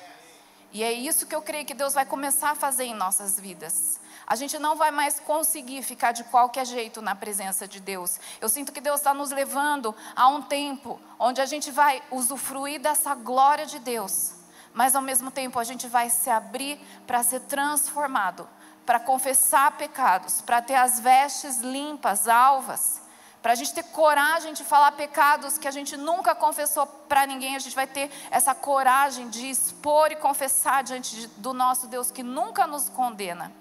E 0.74 0.82
é 0.82 0.92
isso 0.92 1.28
que 1.28 1.36
eu 1.36 1.44
creio 1.44 1.64
que 1.64 1.76
Deus 1.76 1.94
vai 1.94 2.08
começar 2.08 2.50
a 2.50 2.56
fazer 2.56 2.86
em 2.86 2.96
nossas 2.96 3.40
vidas. 3.40 4.00
A 4.26 4.36
gente 4.36 4.58
não 4.58 4.76
vai 4.76 4.90
mais 4.90 5.20
conseguir 5.20 5.84
ficar 5.84 6.12
de 6.12 6.24
qualquer 6.24 6.66
jeito 6.66 7.04
na 7.04 7.14
presença 7.14 7.68
de 7.68 7.80
Deus. 7.80 8.20
Eu 8.40 8.50
sinto 8.50 8.72
que 8.72 8.82
Deus 8.82 9.00
está 9.00 9.14
nos 9.14 9.30
levando 9.30 9.94
a 10.16 10.28
um 10.28 10.42
tempo 10.42 11.00
onde 11.20 11.40
a 11.40 11.46
gente 11.46 11.70
vai 11.70 12.02
usufruir 12.10 12.82
dessa 12.82 13.14
glória 13.14 13.68
de 13.68 13.78
Deus, 13.78 14.34
mas 14.74 14.96
ao 14.96 15.04
mesmo 15.04 15.30
tempo 15.30 15.60
a 15.60 15.64
gente 15.64 15.88
vai 15.88 16.10
se 16.10 16.32
abrir 16.32 16.80
para 17.06 17.22
ser 17.22 17.42
transformado, 17.42 18.50
para 18.88 19.00
confessar 19.00 19.78
pecados, 19.78 20.42
para 20.42 20.64
ter 20.64 20.74
as 20.74 21.00
vestes 21.00 21.60
limpas, 21.60 22.28
alvas 22.28 23.02
para 23.42 23.54
a 23.54 23.56
gente 23.56 23.74
ter 23.74 23.84
coragem 23.84 24.54
de 24.54 24.64
falar 24.64 24.92
pecados 24.92 25.58
que 25.58 25.68
a 25.68 25.72
gente 25.72 25.98
nunca 25.98 26.36
confessou 26.36 26.86
para 26.86 27.26
ninguém, 27.26 27.56
a 27.56 27.60
gente 27.60 27.76
vai 27.76 27.88
ter 27.88 28.12
essa 28.30 28.54
coragem 28.54 29.30
de 29.30 29.50
expor 29.50 30.12
e 30.12 30.16
confessar 30.16 30.84
diante 30.84 31.16
de, 31.16 31.28
do 31.28 31.52
nosso 31.52 31.88
Deus 31.88 32.12
que 32.12 32.22
nunca 32.22 32.68
nos 32.68 32.88
condena. 32.88 33.52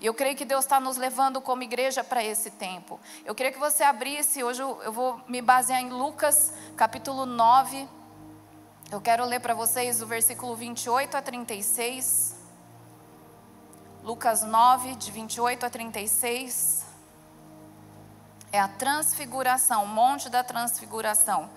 E 0.00 0.06
eu 0.06 0.14
creio 0.14 0.36
que 0.36 0.44
Deus 0.44 0.64
está 0.64 0.78
nos 0.78 0.96
levando 0.96 1.40
como 1.40 1.64
igreja 1.64 2.04
para 2.04 2.22
esse 2.22 2.50
tempo. 2.50 3.00
Eu 3.24 3.34
queria 3.34 3.50
que 3.50 3.58
você 3.58 3.82
abrisse, 3.82 4.44
hoje 4.44 4.62
eu, 4.62 4.80
eu 4.82 4.92
vou 4.92 5.20
me 5.26 5.42
basear 5.42 5.80
em 5.80 5.88
Lucas 5.88 6.52
capítulo 6.76 7.26
9. 7.26 7.88
Eu 8.92 9.00
quero 9.00 9.24
ler 9.24 9.40
para 9.40 9.54
vocês 9.54 10.00
o 10.00 10.06
versículo 10.06 10.54
28 10.54 11.16
a 11.16 11.22
36. 11.22 12.36
Lucas 14.04 14.42
9, 14.42 14.94
de 14.94 15.10
28 15.10 15.66
a 15.66 15.70
36 15.70 16.83
é 18.54 18.60
a 18.60 18.68
transfiguração, 18.68 19.82
o 19.82 19.88
monte 19.88 20.28
da 20.28 20.44
transfiguração. 20.44 21.50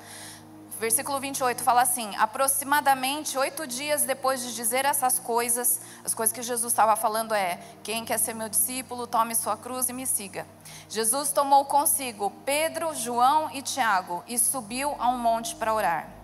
Versículo 0.80 1.20
28 1.20 1.62
fala 1.64 1.84
assim: 1.84 2.16
aproximadamente 2.16 3.38
oito 3.38 3.68
dias 3.68 4.02
depois 4.02 4.42
de 4.42 4.56
dizer 4.56 4.84
essas 4.84 5.20
coisas, 5.20 5.80
as 6.04 6.16
coisas 6.16 6.34
que 6.34 6.42
Jesus 6.42 6.74
estava 6.74 6.96
falando 6.96 7.36
é: 7.36 7.60
quem 7.84 8.04
quer 8.04 8.18
ser 8.18 8.34
meu 8.34 8.50
discípulo, 8.50 9.06
tome 9.06 9.36
sua 9.36 9.56
cruz 9.56 9.90
e 9.90 9.94
me 9.94 10.08
siga. 10.08 10.48
Jesus 10.90 11.32
tomou 11.32 11.66
consigo 11.66 12.32
Pedro, 12.44 12.96
João 12.96 13.52
e 13.54 13.62
Tiago 13.62 14.24
e 14.28 14.40
subiu 14.40 14.96
a 14.98 15.08
um 15.08 15.20
monte 15.20 15.56
para 15.56 15.74
orar. 15.74 16.17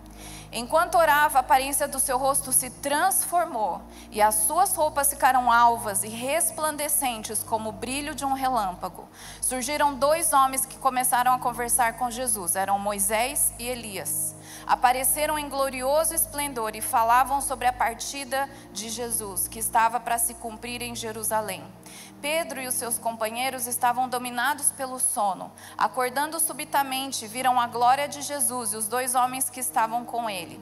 Enquanto 0.56 0.94
orava, 0.94 1.38
a 1.38 1.40
aparência 1.40 1.88
do 1.88 1.98
seu 1.98 2.16
rosto 2.16 2.52
se 2.52 2.70
transformou 2.70 3.82
e 4.12 4.22
as 4.22 4.36
suas 4.36 4.72
roupas 4.76 5.10
ficaram 5.10 5.50
alvas 5.50 6.04
e 6.04 6.08
resplandecentes 6.08 7.42
como 7.42 7.70
o 7.70 7.72
brilho 7.72 8.14
de 8.14 8.24
um 8.24 8.34
relâmpago. 8.34 9.08
Surgiram 9.40 9.92
dois 9.92 10.32
homens 10.32 10.64
que 10.64 10.78
começaram 10.78 11.34
a 11.34 11.40
conversar 11.40 11.94
com 11.94 12.08
Jesus, 12.08 12.54
eram 12.54 12.78
Moisés 12.78 13.52
e 13.58 13.66
Elias. 13.66 14.32
Apareceram 14.64 15.36
em 15.36 15.48
glorioso 15.48 16.14
esplendor 16.14 16.76
e 16.76 16.80
falavam 16.80 17.40
sobre 17.40 17.66
a 17.66 17.72
partida 17.72 18.48
de 18.72 18.88
Jesus, 18.88 19.48
que 19.48 19.58
estava 19.58 19.98
para 19.98 20.18
se 20.18 20.34
cumprir 20.34 20.82
em 20.82 20.94
Jerusalém. 20.94 21.64
Pedro 22.20 22.60
e 22.60 22.66
os 22.66 22.74
seus 22.74 22.98
companheiros 22.98 23.66
estavam 23.66 24.08
dominados 24.08 24.72
pelo 24.72 24.98
sono. 24.98 25.52
Acordando 25.76 26.40
subitamente, 26.40 27.26
viram 27.26 27.60
a 27.60 27.66
glória 27.66 28.08
de 28.08 28.22
Jesus 28.22 28.72
e 28.72 28.76
os 28.76 28.88
dois 28.88 29.14
homens 29.14 29.50
que 29.50 29.60
estavam 29.60 30.04
com 30.04 30.28
ele. 30.28 30.60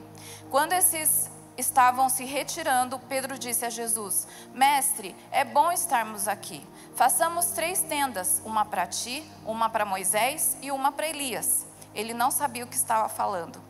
Quando 0.49 0.73
esses 0.73 1.31
estavam 1.57 2.09
se 2.09 2.25
retirando, 2.25 2.99
Pedro 2.99 3.37
disse 3.37 3.65
a 3.65 3.69
Jesus: 3.69 4.27
Mestre, 4.53 5.15
é 5.31 5.43
bom 5.43 5.71
estarmos 5.71 6.27
aqui. 6.27 6.65
Façamos 6.95 7.47
três 7.47 7.81
tendas: 7.81 8.41
uma 8.45 8.65
para 8.65 8.87
ti, 8.87 9.23
uma 9.45 9.69
para 9.69 9.85
Moisés 9.85 10.57
e 10.61 10.71
uma 10.71 10.91
para 10.91 11.07
Elias. 11.07 11.65
Ele 11.93 12.13
não 12.13 12.31
sabia 12.31 12.63
o 12.63 12.67
que 12.67 12.75
estava 12.75 13.07
falando. 13.07 13.61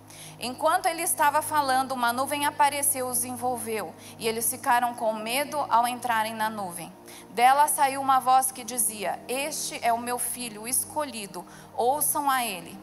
Enquanto 0.45 0.87
ele 0.87 1.01
estava 1.01 1.41
falando, 1.41 1.93
uma 1.93 2.11
nuvem 2.11 2.45
apareceu 2.45 3.07
e 3.07 3.09
os 3.09 3.23
envolveu, 3.23 3.95
e 4.19 4.27
eles 4.27 4.51
ficaram 4.51 4.93
com 4.93 5.13
medo 5.13 5.57
ao 5.69 5.87
entrarem 5.87 6.33
na 6.35 6.49
nuvem. 6.49 6.91
Dela 7.29 7.69
saiu 7.69 8.01
uma 8.01 8.19
voz 8.19 8.51
que 8.51 8.65
dizia: 8.65 9.17
Este 9.29 9.79
é 9.81 9.93
o 9.93 9.97
meu 9.97 10.19
filho 10.19 10.67
escolhido, 10.67 11.45
ouçam 11.73 12.29
a 12.29 12.43
ele. 12.43 12.77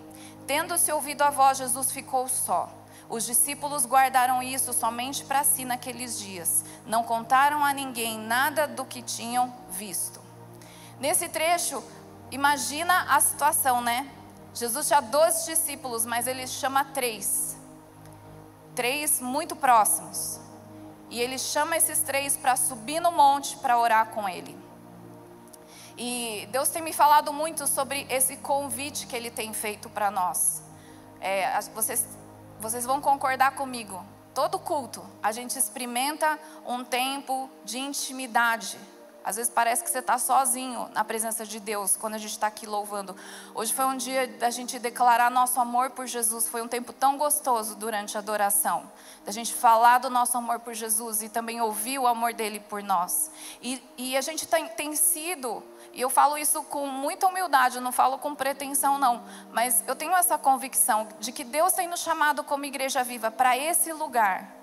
Tendo-se 0.46 0.90
ouvido 0.90 1.20
a 1.20 1.28
voz, 1.28 1.58
Jesus 1.58 1.92
ficou 1.92 2.26
só. 2.28 2.70
Os 3.10 3.26
discípulos 3.26 3.84
guardaram 3.84 4.42
isso 4.42 4.72
somente 4.72 5.22
para 5.22 5.44
si 5.44 5.66
naqueles 5.66 6.18
dias. 6.18 6.64
Não 6.86 7.02
contaram 7.02 7.62
a 7.62 7.74
ninguém 7.74 8.18
nada 8.18 8.66
do 8.66 8.86
que 8.86 9.02
tinham 9.02 9.52
visto. 9.68 10.18
Nesse 10.98 11.28
trecho, 11.28 11.84
imagina 12.30 13.14
a 13.14 13.20
situação, 13.20 13.82
né? 13.82 14.10
Jesus 14.54 14.86
tinha 14.86 15.02
12 15.02 15.44
discípulos, 15.44 16.06
mas 16.06 16.26
ele 16.26 16.46
chama 16.46 16.84
três 16.86 17.49
três 18.80 19.20
muito 19.20 19.54
próximos. 19.54 20.40
E 21.10 21.20
ele 21.20 21.38
chama 21.38 21.76
esses 21.76 22.00
três 22.00 22.34
para 22.34 22.56
subir 22.56 22.98
no 22.98 23.12
monte 23.12 23.58
para 23.58 23.78
orar 23.78 24.06
com 24.06 24.26
ele. 24.26 24.56
E 25.98 26.48
Deus 26.50 26.70
tem 26.70 26.80
me 26.80 26.94
falado 26.94 27.30
muito 27.30 27.66
sobre 27.66 28.06
esse 28.08 28.38
convite 28.38 29.06
que 29.06 29.14
ele 29.14 29.30
tem 29.30 29.52
feito 29.52 29.90
para 29.90 30.10
nós. 30.10 30.62
É, 31.20 31.60
vocês, 31.74 32.08
vocês 32.58 32.86
vão 32.86 33.02
concordar 33.02 33.50
comigo. 33.50 34.02
Todo 34.34 34.58
culto, 34.58 35.04
a 35.22 35.30
gente 35.30 35.58
experimenta 35.58 36.38
um 36.66 36.82
tempo 36.82 37.50
de 37.66 37.78
intimidade 37.78 38.78
às 39.24 39.36
vezes 39.36 39.52
parece 39.52 39.84
que 39.84 39.90
você 39.90 39.98
está 39.98 40.18
sozinho 40.18 40.88
na 40.92 41.04
presença 41.04 41.44
de 41.44 41.60
Deus 41.60 41.96
quando 41.96 42.14
a 42.14 42.18
gente 42.18 42.30
está 42.30 42.46
aqui 42.46 42.66
louvando. 42.66 43.14
Hoje 43.54 43.72
foi 43.72 43.84
um 43.84 43.96
dia 43.96 44.26
da 44.26 44.50
gente 44.50 44.78
declarar 44.78 45.30
nosso 45.30 45.60
amor 45.60 45.90
por 45.90 46.06
Jesus. 46.06 46.48
Foi 46.48 46.62
um 46.62 46.68
tempo 46.68 46.92
tão 46.92 47.18
gostoso 47.18 47.74
durante 47.74 48.16
a 48.16 48.20
adoração. 48.20 48.90
Da 49.24 49.32
gente 49.32 49.54
falar 49.54 49.98
do 49.98 50.08
nosso 50.08 50.36
amor 50.38 50.60
por 50.60 50.72
Jesus 50.72 51.22
e 51.22 51.28
também 51.28 51.60
ouvir 51.60 51.98
o 51.98 52.06
amor 52.06 52.32
dele 52.32 52.60
por 52.60 52.82
nós. 52.82 53.30
E, 53.60 53.82
e 53.98 54.16
a 54.16 54.20
gente 54.20 54.46
tem, 54.46 54.66
tem 54.68 54.96
sido, 54.96 55.62
e 55.92 56.00
eu 56.00 56.08
falo 56.08 56.38
isso 56.38 56.62
com 56.64 56.86
muita 56.86 57.26
humildade, 57.26 57.76
eu 57.76 57.82
não 57.82 57.92
falo 57.92 58.18
com 58.18 58.34
pretensão, 58.34 58.98
não. 58.98 59.22
Mas 59.52 59.84
eu 59.86 59.94
tenho 59.94 60.14
essa 60.14 60.38
convicção 60.38 61.08
de 61.18 61.32
que 61.32 61.44
Deus 61.44 61.72
tem 61.72 61.88
nos 61.88 62.00
chamado 62.00 62.42
como 62.42 62.64
igreja 62.64 63.04
viva 63.04 63.30
para 63.30 63.56
esse 63.56 63.92
lugar 63.92 64.59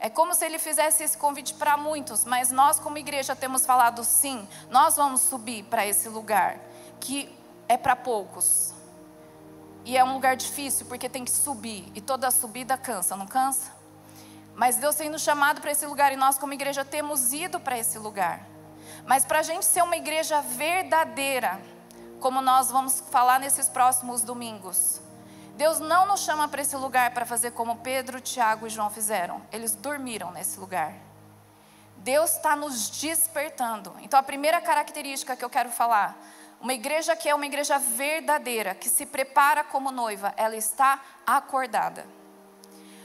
é 0.00 0.08
como 0.08 0.34
se 0.34 0.46
ele 0.46 0.58
fizesse 0.58 1.04
esse 1.04 1.16
convite 1.16 1.52
para 1.52 1.76
muitos, 1.76 2.24
mas 2.24 2.50
nós, 2.50 2.80
como 2.80 2.96
igreja, 2.96 3.36
temos 3.36 3.66
falado 3.66 4.02
sim, 4.02 4.48
nós 4.70 4.96
vamos 4.96 5.20
subir 5.20 5.64
para 5.64 5.86
esse 5.86 6.08
lugar, 6.08 6.58
que 6.98 7.30
é 7.68 7.76
para 7.76 7.94
poucos. 7.94 8.72
E 9.84 9.98
é 9.98 10.02
um 10.02 10.14
lugar 10.14 10.36
difícil, 10.36 10.86
porque 10.86 11.06
tem 11.06 11.22
que 11.22 11.30
subir, 11.30 11.92
e 11.94 12.00
toda 12.00 12.30
subida 12.30 12.78
cansa, 12.78 13.14
não 13.14 13.26
cansa? 13.26 13.70
Mas 14.54 14.76
Deus 14.76 14.96
tem 14.96 15.10
nos 15.10 15.20
chamado 15.20 15.60
para 15.60 15.70
esse 15.70 15.84
lugar, 15.84 16.10
e 16.12 16.16
nós, 16.16 16.38
como 16.38 16.54
igreja, 16.54 16.82
temos 16.82 17.34
ido 17.34 17.60
para 17.60 17.78
esse 17.78 17.98
lugar. 17.98 18.46
Mas 19.06 19.26
para 19.26 19.40
a 19.40 19.42
gente 19.42 19.66
ser 19.66 19.82
uma 19.82 19.96
igreja 19.96 20.40
verdadeira, 20.40 21.60
como 22.20 22.40
nós 22.40 22.70
vamos 22.70 23.00
falar 23.10 23.38
nesses 23.38 23.68
próximos 23.68 24.22
domingos, 24.22 25.00
Deus 25.60 25.78
não 25.78 26.06
nos 26.06 26.20
chama 26.20 26.48
para 26.48 26.62
esse 26.62 26.74
lugar 26.74 27.10
para 27.10 27.26
fazer 27.26 27.50
como 27.50 27.76
Pedro, 27.76 28.18
Tiago 28.18 28.66
e 28.66 28.70
João 28.70 28.88
fizeram. 28.88 29.42
Eles 29.52 29.74
dormiram 29.74 30.30
nesse 30.30 30.58
lugar. 30.58 30.94
Deus 31.98 32.34
está 32.36 32.56
nos 32.56 32.88
despertando. 32.88 33.94
Então, 34.00 34.18
a 34.18 34.22
primeira 34.22 34.58
característica 34.58 35.36
que 35.36 35.44
eu 35.44 35.50
quero 35.50 35.68
falar, 35.68 36.18
uma 36.62 36.72
igreja 36.72 37.14
que 37.14 37.28
é 37.28 37.34
uma 37.34 37.44
igreja 37.44 37.78
verdadeira, 37.78 38.74
que 38.74 38.88
se 38.88 39.04
prepara 39.04 39.62
como 39.62 39.90
noiva, 39.90 40.32
ela 40.34 40.56
está 40.56 40.98
acordada. 41.26 42.06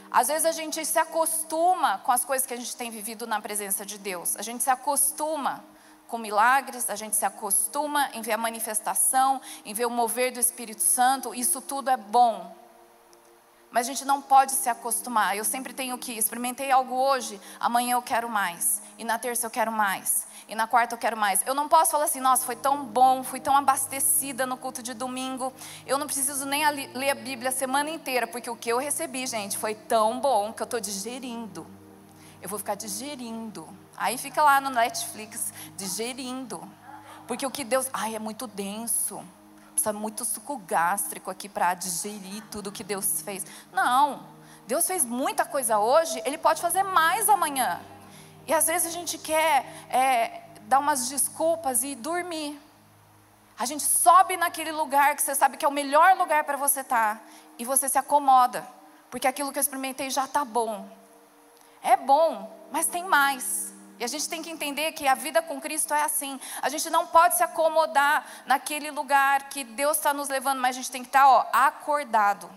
Às 0.09 0.29
vezes 0.29 0.45
a 0.45 0.53
gente 0.53 0.85
se 0.85 0.97
acostuma 0.97 1.97
com 2.05 2.11
as 2.13 2.23
coisas 2.23 2.47
que 2.47 2.53
a 2.53 2.57
gente 2.57 2.73
tem 2.73 2.89
vivido 2.89 3.27
na 3.27 3.41
presença 3.41 3.85
de 3.85 3.97
Deus. 3.97 4.37
A 4.37 4.41
gente 4.41 4.63
se 4.63 4.69
acostuma 4.69 5.61
com 6.07 6.17
milagres, 6.17 6.89
a 6.89 6.95
gente 6.95 7.15
se 7.15 7.25
acostuma 7.25 8.09
em 8.13 8.21
ver 8.21 8.33
a 8.33 8.37
manifestação, 8.37 9.41
em 9.65 9.73
ver 9.73 9.85
o 9.85 9.89
mover 9.89 10.31
do 10.31 10.39
Espírito 10.39 10.81
Santo, 10.81 11.33
isso 11.33 11.61
tudo 11.61 11.89
é 11.89 11.97
bom. 11.97 12.55
Mas 13.71 13.87
a 13.87 13.91
gente 13.91 14.05
não 14.05 14.21
pode 14.21 14.53
se 14.53 14.69
acostumar. 14.69 15.35
Eu 15.35 15.43
sempre 15.43 15.73
tenho 15.73 15.97
que 15.97 16.13
experimentei 16.13 16.71
algo 16.71 16.95
hoje, 16.95 17.41
amanhã 17.59 17.95
eu 17.95 18.01
quero 18.01 18.29
mais, 18.29 18.81
e 18.97 19.03
na 19.03 19.19
terça 19.19 19.45
eu 19.45 19.51
quero 19.51 19.71
mais, 19.71 20.25
e 20.47 20.55
na 20.55 20.67
quarta 20.67 20.95
eu 20.95 20.99
quero 20.99 21.17
mais. 21.17 21.41
Eu 21.45 21.53
não 21.53 21.67
posso 21.67 21.91
falar 21.91 22.05
assim, 22.05 22.21
nossa, 22.21 22.45
foi 22.45 22.55
tão 22.55 22.85
bom, 22.85 23.23
fui 23.23 23.39
tão 23.39 23.57
abastecida 23.57 24.45
no 24.45 24.55
culto 24.55 24.81
de 24.81 24.93
domingo. 24.93 25.51
Eu 25.85 25.97
não 25.97 26.05
preciso 26.05 26.45
nem 26.45 26.65
ler 26.69 27.09
a 27.09 27.15
Bíblia 27.15 27.49
a 27.49 27.51
semana 27.51 27.89
inteira, 27.89 28.27
porque 28.27 28.49
o 28.49 28.55
que 28.55 28.69
eu 28.69 28.77
recebi, 28.77 29.25
gente, 29.27 29.57
foi 29.57 29.75
tão 29.75 30.19
bom 30.19 30.53
que 30.53 30.61
eu 30.61 30.65
estou 30.65 30.79
digerindo. 30.79 31.67
Eu 32.41 32.47
vou 32.47 32.59
ficar 32.59 32.75
digerindo. 32.75 33.67
Aí 33.97 34.17
fica 34.17 34.43
lá 34.43 34.59
no 34.59 34.69
Netflix, 34.69 35.53
digerindo. 35.77 36.61
Porque 37.27 37.45
o 37.45 37.51
que 37.51 37.63
Deus. 37.63 37.89
Ai, 37.93 38.15
é 38.15 38.19
muito 38.19 38.47
denso. 38.47 39.23
Precisa 39.71 39.93
muito 39.93 40.23
suco 40.23 40.57
gástrico 40.57 41.29
aqui 41.29 41.49
para 41.49 41.73
digerir 41.73 42.43
tudo 42.49 42.71
que 42.71 42.83
Deus 42.83 43.21
fez. 43.21 43.45
Não. 43.73 44.23
Deus 44.67 44.87
fez 44.87 45.05
muita 45.05 45.45
coisa 45.45 45.77
hoje, 45.77 46.21
Ele 46.25 46.37
pode 46.37 46.61
fazer 46.61 46.81
mais 46.81 47.29
amanhã. 47.29 47.79
E 48.47 48.53
às 48.53 48.67
vezes 48.67 48.87
a 48.87 48.91
gente 48.91 49.17
quer 49.17 49.65
é, 49.89 50.41
dar 50.63 50.79
umas 50.79 51.07
desculpas 51.09 51.83
e 51.83 51.93
dormir. 51.95 52.59
A 53.57 53.65
gente 53.65 53.83
sobe 53.83 54.37
naquele 54.37 54.71
lugar 54.71 55.15
que 55.15 55.21
você 55.21 55.35
sabe 55.35 55.57
que 55.57 55.65
é 55.65 55.67
o 55.67 55.71
melhor 55.71 56.17
lugar 56.17 56.43
para 56.43 56.57
você 56.57 56.81
estar. 56.81 57.15
Tá, 57.15 57.21
e 57.57 57.65
você 57.65 57.87
se 57.87 57.97
acomoda. 57.97 58.67
Porque 59.09 59.27
aquilo 59.27 59.51
que 59.51 59.59
eu 59.59 59.61
experimentei 59.61 60.09
já 60.09 60.25
está 60.25 60.43
bom. 60.43 60.89
É 61.81 61.95
bom, 61.95 62.51
mas 62.71 62.87
tem 62.87 63.03
mais. 63.03 63.74
E 63.99 64.03
a 64.03 64.07
gente 64.07 64.27
tem 64.27 64.41
que 64.43 64.49
entender 64.49 64.91
que 64.91 65.07
a 65.07 65.15
vida 65.15 65.41
com 65.41 65.59
Cristo 65.61 65.93
é 65.93 66.03
assim. 66.03 66.39
A 66.61 66.69
gente 66.69 66.89
não 66.89 67.07
pode 67.07 67.37
se 67.37 67.43
acomodar 67.43 68.25
naquele 68.45 68.91
lugar 68.91 69.49
que 69.49 69.63
Deus 69.63 69.97
está 69.97 70.13
nos 70.13 70.27
levando, 70.27 70.59
mas 70.59 70.75
a 70.75 70.79
gente 70.79 70.91
tem 70.91 71.01
que 71.01 71.09
estar 71.09 71.43
tá, 71.45 71.67
acordado. 71.67 72.49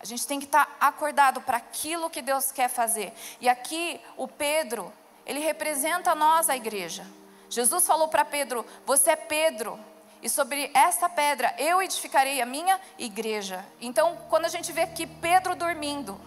A 0.00 0.04
gente 0.04 0.26
tem 0.26 0.38
que 0.38 0.46
estar 0.46 0.66
tá 0.66 0.86
acordado 0.88 1.40
para 1.40 1.58
aquilo 1.58 2.10
que 2.10 2.20
Deus 2.20 2.50
quer 2.50 2.68
fazer. 2.68 3.12
E 3.40 3.48
aqui 3.48 4.00
o 4.16 4.26
Pedro, 4.26 4.92
ele 5.24 5.40
representa 5.40 6.14
nós, 6.14 6.50
a 6.50 6.56
igreja. 6.56 7.06
Jesus 7.48 7.86
falou 7.86 8.08
para 8.08 8.24
Pedro: 8.24 8.66
Você 8.84 9.12
é 9.12 9.16
Pedro, 9.16 9.78
e 10.20 10.28
sobre 10.28 10.70
essa 10.74 11.08
pedra 11.08 11.54
eu 11.58 11.82
edificarei 11.82 12.40
a 12.40 12.46
minha 12.46 12.80
igreja. 12.98 13.64
Então, 13.80 14.16
quando 14.28 14.46
a 14.46 14.48
gente 14.48 14.72
vê 14.72 14.80
aqui 14.80 15.06
Pedro 15.06 15.54
dormindo, 15.54 16.20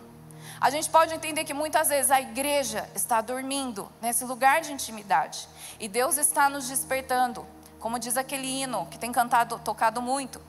a 0.60 0.70
gente 0.70 0.90
pode 0.90 1.14
entender 1.14 1.44
que 1.44 1.54
muitas 1.54 1.90
vezes 1.90 2.10
a 2.10 2.20
igreja 2.20 2.90
está 2.96 3.22
dormindo 3.22 3.92
nesse 4.02 4.26
lugar 4.26 4.62
de 4.62 4.74
intimidade 4.74 5.48
e 5.80 5.88
Deus 5.88 6.18
está 6.18 6.50
nos 6.50 6.68
despertando, 6.68 7.46
como 7.80 8.00
diz 8.00 8.18
aquele 8.18 8.48
hino 8.48 8.88
que 8.88 8.98
tem 8.98 9.12
cantado, 9.12 9.60
tocado 9.60 10.02
muito. 10.02 10.42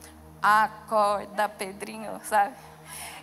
Acorda, 0.43 1.49
Pedrinho, 1.49 2.21
sabe? 2.25 2.55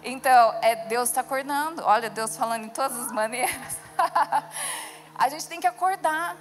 Então, 0.03 0.53
é 0.61 0.87
Deus 0.87 1.09
está 1.09 1.21
acordando. 1.21 1.81
Olha, 1.83 2.09
Deus 2.09 2.37
falando 2.37 2.65
em 2.65 2.69
todas 2.69 2.97
as 2.99 3.11
maneiras. 3.11 3.79
a 5.15 5.29
gente 5.29 5.47
tem 5.47 5.59
que 5.59 5.65
acordar. 5.65 6.35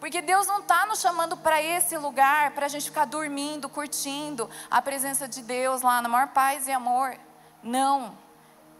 Porque 0.00 0.22
Deus 0.22 0.46
não 0.46 0.60
está 0.60 0.86
nos 0.86 1.00
chamando 1.00 1.36
para 1.36 1.62
esse 1.62 1.96
lugar 1.98 2.52
para 2.52 2.66
a 2.66 2.68
gente 2.68 2.86
ficar 2.86 3.04
dormindo, 3.04 3.68
curtindo 3.68 4.48
a 4.70 4.80
presença 4.80 5.28
de 5.28 5.42
Deus 5.42 5.82
lá 5.82 6.00
na 6.00 6.08
maior 6.08 6.28
paz 6.28 6.66
e 6.66 6.72
amor. 6.72 7.16
Não. 7.62 8.23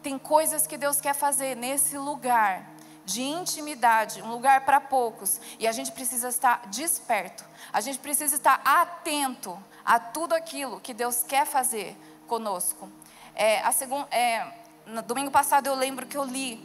Tem 0.05 0.19
coisas 0.19 0.67
que 0.67 0.77
Deus 0.77 1.01
quer 1.01 1.15
fazer 1.15 1.57
nesse 1.57 1.97
lugar 1.97 2.69
de 3.07 3.23
intimidade, 3.23 4.21
um 4.21 4.31
lugar 4.31 4.61
para 4.67 4.79
poucos, 4.79 5.41
e 5.59 5.67
a 5.67 5.73
gente 5.73 5.93
precisa 5.93 6.29
estar 6.29 6.67
desperto, 6.67 7.43
a 7.73 7.81
gente 7.81 7.99
precisa 7.99 8.37
estar 8.37 8.61
atento 8.67 9.59
a 9.83 9.99
tudo 9.99 10.35
aquilo 10.35 10.79
que 10.79 10.93
Deus 10.93 11.23
quer 11.23 11.47
fazer 11.47 11.97
conosco. 12.27 12.91
É, 13.35 13.61
a 13.61 13.73
é, 14.11 14.47
no 14.85 15.01
domingo 15.01 15.31
passado 15.31 15.69
eu 15.69 15.75
lembro 15.75 16.07
que 16.07 16.19
eu 16.19 16.25
li 16.25 16.63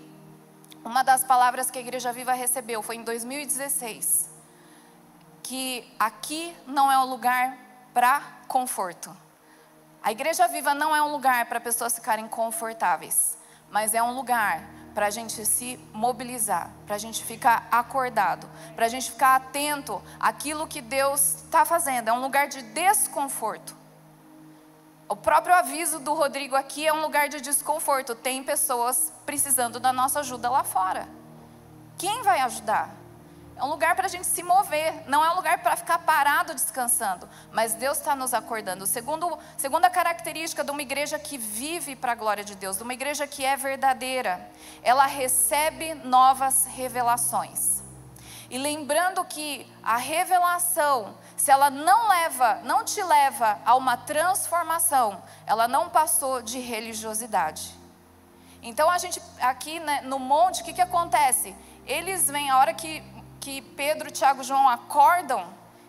uma 0.84 1.02
das 1.02 1.24
palavras 1.24 1.72
que 1.72 1.78
a 1.78 1.82
Igreja 1.82 2.12
Viva 2.12 2.34
recebeu, 2.34 2.84
foi 2.84 2.98
em 2.98 3.04
2016, 3.04 4.30
que 5.42 5.90
aqui 5.98 6.54
não 6.68 6.92
é 6.92 7.00
um 7.00 7.06
lugar 7.06 7.58
para 7.94 8.20
conforto. 8.50 9.16
A 10.02 10.12
igreja 10.12 10.48
viva 10.48 10.74
não 10.74 10.96
é 10.96 11.02
um 11.04 11.12
lugar 11.12 11.46
para 11.48 11.60
pessoas 11.60 11.94
ficarem 11.94 12.28
confortáveis, 12.28 13.38
mas 13.72 13.94
é 13.94 14.02
um 14.02 14.16
lugar 14.16 14.64
para 14.94 15.08
a 15.08 15.10
gente 15.10 15.46
se 15.46 15.80
mobilizar, 15.94 16.72
para 16.86 16.96
a 16.96 17.00
gente 17.00 17.24
ficar 17.24 17.68
acordado, 17.72 18.50
para 18.76 18.86
a 18.86 18.90
gente 18.90 19.12
ficar 19.12 19.36
atento 19.36 20.02
àquilo 20.20 20.68
que 20.68 20.82
Deus 20.82 21.36
está 21.44 21.64
fazendo. 21.64 22.10
É 22.10 22.14
um 22.14 22.22
lugar 22.22 22.48
de 22.48 22.62
desconforto. 22.62 23.76
O 25.08 25.16
próprio 25.16 25.56
aviso 25.56 26.00
do 26.00 26.14
Rodrigo 26.14 26.56
aqui 26.56 26.86
é 26.86 26.94
um 26.94 27.02
lugar 27.02 27.30
de 27.30 27.42
desconforto. 27.42 28.14
Tem 28.14 28.44
pessoas 28.44 29.12
precisando 29.26 29.80
da 29.80 29.92
nossa 29.92 30.20
ajuda 30.20 30.50
lá 30.50 30.64
fora. 30.64 31.08
Quem 31.98 32.22
vai 32.22 32.42
ajudar? 32.42 32.99
É 33.60 33.64
um 33.66 33.68
lugar 33.68 33.94
para 33.94 34.06
a 34.06 34.10
gente 34.10 34.26
se 34.26 34.42
mover, 34.42 35.04
não 35.06 35.24
é 35.24 35.30
um 35.32 35.36
lugar 35.36 35.58
para 35.62 35.76
ficar 35.76 36.00
parado 36.00 36.54
descansando. 36.54 37.28
Mas 37.52 37.74
Deus 37.74 37.98
está 37.98 38.16
nos 38.16 38.34
acordando. 38.34 38.88
Segundo, 38.88 39.38
segunda 39.58 39.90
característica 39.90 40.64
de 40.64 40.72
uma 40.72 40.82
igreja 40.82 41.20
que 41.20 41.38
vive 41.38 41.94
para 41.94 42.14
a 42.14 42.16
glória 42.16 42.42
de 42.42 42.56
Deus, 42.56 42.78
de 42.78 42.84
uma 42.84 42.94
igreja 42.94 43.28
que 43.28 43.44
é 43.44 43.58
verdadeira, 43.58 44.50
ela 44.82 45.06
recebe 45.06 45.94
novas 45.94 46.66
revelações. 46.68 47.84
E 48.50 48.58
lembrando 48.58 49.26
que 49.26 49.70
a 49.84 49.98
revelação, 49.98 51.18
se 51.36 51.52
ela 51.52 51.70
não 51.70 52.08
leva, 52.08 52.62
não 52.64 52.86
te 52.86 53.04
leva 53.04 53.60
a 53.66 53.76
uma 53.76 53.98
transformação, 53.98 55.22
ela 55.46 55.68
não 55.68 55.90
passou 55.90 56.42
de 56.42 56.60
religiosidade. 56.60 57.78
Então 58.62 58.90
a 58.90 58.98
gente 58.98 59.22
aqui 59.42 59.82
né, 59.82 60.00
no 60.02 60.18
monte, 60.18 60.62
o 60.62 60.64
que, 60.64 60.72
que 60.72 60.82
acontece? 60.82 61.54
Eles 61.86 62.28
vêm 62.28 62.50
a 62.50 62.58
hora 62.58 62.74
que 62.74 63.04
que 63.40 63.62
Pedro, 63.62 64.12
Tiago 64.12 64.42
e 64.42 64.44
João 64.44 64.68
acordam, 64.68 65.46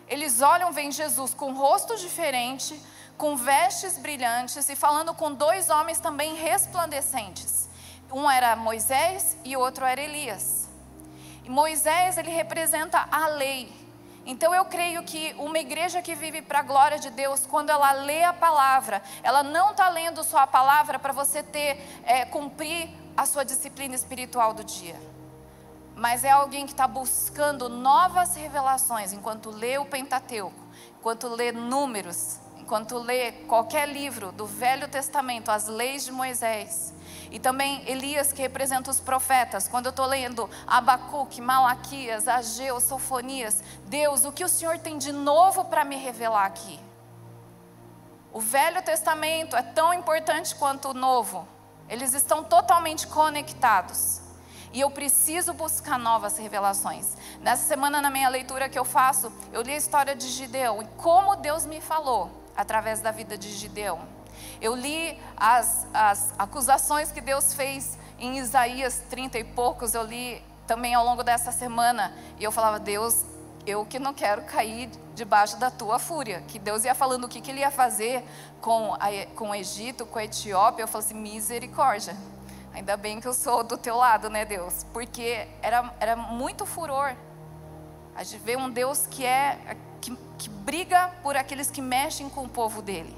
eles 0.07 0.41
olham, 0.41 0.71
veem 0.71 0.91
Jesus 0.91 1.33
com 1.33 1.53
rosto 1.53 1.95
diferente, 1.97 2.79
com 3.17 3.35
vestes 3.35 3.97
brilhantes 3.97 4.67
e 4.67 4.75
falando 4.75 5.13
com 5.13 5.33
dois 5.33 5.69
homens 5.69 5.99
também 5.99 6.35
resplandecentes. 6.35 7.69
Um 8.11 8.29
era 8.29 8.55
Moisés 8.55 9.37
e 9.45 9.55
outro 9.55 9.85
era 9.85 10.01
Elias. 10.01 10.69
E 11.43 11.49
Moisés, 11.49 12.17
ele 12.17 12.29
representa 12.29 13.07
a 13.11 13.27
lei. 13.27 13.71
Então 14.25 14.53
eu 14.53 14.65
creio 14.65 15.03
que 15.03 15.33
uma 15.37 15.57
igreja 15.57 16.01
que 16.01 16.13
vive 16.13 16.41
para 16.41 16.59
a 16.59 16.63
glória 16.63 16.99
de 16.99 17.09
Deus, 17.09 17.45
quando 17.47 17.69
ela 17.69 17.91
lê 17.91 18.23
a 18.23 18.33
palavra, 18.33 19.01
ela 19.23 19.41
não 19.41 19.71
está 19.71 19.89
lendo 19.89 20.23
só 20.23 20.39
a 20.39 20.47
palavra 20.47 20.99
para 20.99 21.13
você 21.13 21.41
ter, 21.41 21.81
é, 22.03 22.25
cumprir 22.25 22.89
a 23.15 23.25
sua 23.25 23.43
disciplina 23.43 23.95
espiritual 23.95 24.53
do 24.53 24.63
dia 24.63 24.99
mas 26.01 26.23
é 26.23 26.31
alguém 26.31 26.65
que 26.65 26.71
está 26.71 26.87
buscando 26.87 27.69
novas 27.69 28.35
revelações 28.35 29.13
enquanto 29.13 29.51
lê 29.51 29.77
o 29.77 29.85
Pentateuco, 29.85 30.59
enquanto 30.97 31.27
lê 31.27 31.51
Números, 31.51 32.39
enquanto 32.57 32.97
lê 32.97 33.31
qualquer 33.31 33.87
livro 33.87 34.31
do 34.31 34.47
Velho 34.47 34.87
Testamento, 34.87 35.51
as 35.51 35.67
leis 35.67 36.03
de 36.03 36.11
Moisés. 36.11 36.91
E 37.29 37.37
também 37.37 37.87
Elias, 37.87 38.33
que 38.33 38.41
representa 38.41 38.89
os 38.89 38.99
profetas. 38.99 39.67
Quando 39.67 39.85
eu 39.85 39.89
estou 39.91 40.07
lendo 40.07 40.49
Abacuque, 40.65 41.39
Malaquias, 41.39 42.27
Ageu, 42.27 42.79
Sofonias, 42.79 43.63
Deus, 43.85 44.25
o 44.25 44.31
que 44.31 44.43
o 44.43 44.49
Senhor 44.49 44.79
tem 44.79 44.97
de 44.97 45.11
novo 45.11 45.65
para 45.65 45.83
me 45.83 45.97
revelar 45.97 46.47
aqui? 46.47 46.79
O 48.33 48.39
Velho 48.39 48.81
Testamento 48.81 49.55
é 49.55 49.61
tão 49.61 49.93
importante 49.93 50.55
quanto 50.55 50.89
o 50.89 50.93
Novo. 50.95 51.47
Eles 51.87 52.15
estão 52.15 52.43
totalmente 52.43 53.05
conectados. 53.05 54.20
E 54.73 54.79
eu 54.79 54.89
preciso 54.89 55.53
buscar 55.53 55.99
novas 55.99 56.37
revelações. 56.37 57.07
Nessa 57.41 57.67
semana, 57.67 58.01
na 58.01 58.09
minha 58.09 58.29
leitura 58.29 58.69
que 58.69 58.79
eu 58.79 58.85
faço, 58.85 59.31
eu 59.51 59.61
li 59.61 59.73
a 59.73 59.77
história 59.77 60.15
de 60.15 60.27
Gideão 60.29 60.81
e 60.81 60.85
como 60.97 61.35
Deus 61.35 61.65
me 61.65 61.81
falou 61.81 62.31
através 62.55 63.01
da 63.01 63.11
vida 63.11 63.37
de 63.37 63.51
Gideão. 63.51 63.99
Eu 64.61 64.75
li 64.75 65.19
as, 65.35 65.85
as 65.93 66.33
acusações 66.37 67.11
que 67.11 67.19
Deus 67.19 67.53
fez 67.53 67.97
em 68.17 68.37
Isaías 68.37 69.01
30 69.09 69.39
e 69.39 69.43
poucos, 69.43 69.93
eu 69.93 70.03
li 70.03 70.41
também 70.67 70.93
ao 70.93 71.03
longo 71.03 71.23
dessa 71.23 71.51
semana. 71.51 72.13
E 72.39 72.43
eu 72.43 72.51
falava, 72.51 72.79
Deus, 72.79 73.25
eu 73.65 73.85
que 73.85 73.99
não 73.99 74.13
quero 74.13 74.43
cair 74.43 74.89
debaixo 75.15 75.57
da 75.57 75.69
tua 75.69 75.99
fúria. 75.99 76.41
Que 76.47 76.57
Deus 76.57 76.85
ia 76.85 76.95
falando 76.95 77.25
o 77.25 77.27
que, 77.27 77.41
que 77.41 77.51
ele 77.51 77.59
ia 77.59 77.71
fazer 77.71 78.23
com, 78.61 78.93
a, 78.93 79.09
com 79.35 79.49
o 79.49 79.55
Egito, 79.55 80.05
com 80.05 80.17
a 80.17 80.23
Etiópia. 80.23 80.83
Eu 80.83 80.87
falei 80.87 81.07
assim, 81.07 81.15
misericórdia. 81.15 82.15
Ainda 82.73 82.95
bem 82.95 83.19
que 83.19 83.27
eu 83.27 83.33
sou 83.33 83.63
do 83.63 83.77
teu 83.77 83.97
lado, 83.97 84.29
né, 84.29 84.45
Deus? 84.45 84.85
Porque 84.93 85.47
era, 85.61 85.93
era 85.99 86.15
muito 86.15 86.65
furor. 86.65 87.13
A 88.15 88.23
gente 88.23 88.41
vê 88.41 88.55
um 88.55 88.69
Deus 88.69 89.05
que 89.07 89.25
é 89.25 89.77
que, 89.99 90.15
que 90.37 90.49
briga 90.49 91.11
por 91.21 91.37
aqueles 91.37 91.69
que 91.69 91.81
mexem 91.81 92.29
com 92.29 92.43
o 92.43 92.49
povo 92.49 92.81
dele. 92.81 93.15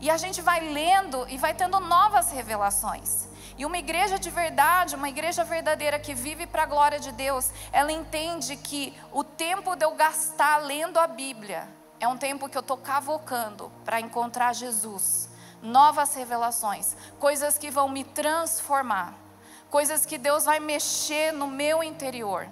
E 0.00 0.10
a 0.10 0.16
gente 0.16 0.40
vai 0.40 0.60
lendo 0.60 1.26
e 1.28 1.38
vai 1.38 1.54
tendo 1.54 1.80
novas 1.80 2.30
revelações. 2.30 3.28
E 3.58 3.64
uma 3.64 3.78
igreja 3.78 4.18
de 4.18 4.28
verdade, 4.28 4.94
uma 4.94 5.08
igreja 5.08 5.42
verdadeira 5.42 5.98
que 5.98 6.14
vive 6.14 6.46
para 6.46 6.64
a 6.64 6.66
glória 6.66 7.00
de 7.00 7.10
Deus, 7.12 7.50
ela 7.72 7.90
entende 7.90 8.56
que 8.56 8.94
o 9.12 9.24
tempo 9.24 9.74
de 9.74 9.84
eu 9.84 9.94
gastar 9.94 10.58
lendo 10.58 10.98
a 10.98 11.06
Bíblia 11.06 11.66
é 11.98 12.06
um 12.06 12.18
tempo 12.18 12.48
que 12.48 12.56
eu 12.56 12.60
estou 12.60 12.76
cavocando 12.76 13.72
para 13.84 13.98
encontrar 14.00 14.52
Jesus. 14.52 15.30
Novas 15.62 16.14
revelações, 16.14 16.96
coisas 17.18 17.58
que 17.58 17.70
vão 17.70 17.88
me 17.88 18.04
transformar, 18.04 19.14
coisas 19.70 20.06
que 20.06 20.18
Deus 20.18 20.44
vai 20.44 20.60
mexer 20.60 21.32
no 21.32 21.46
meu 21.46 21.82
interior. 21.82 22.48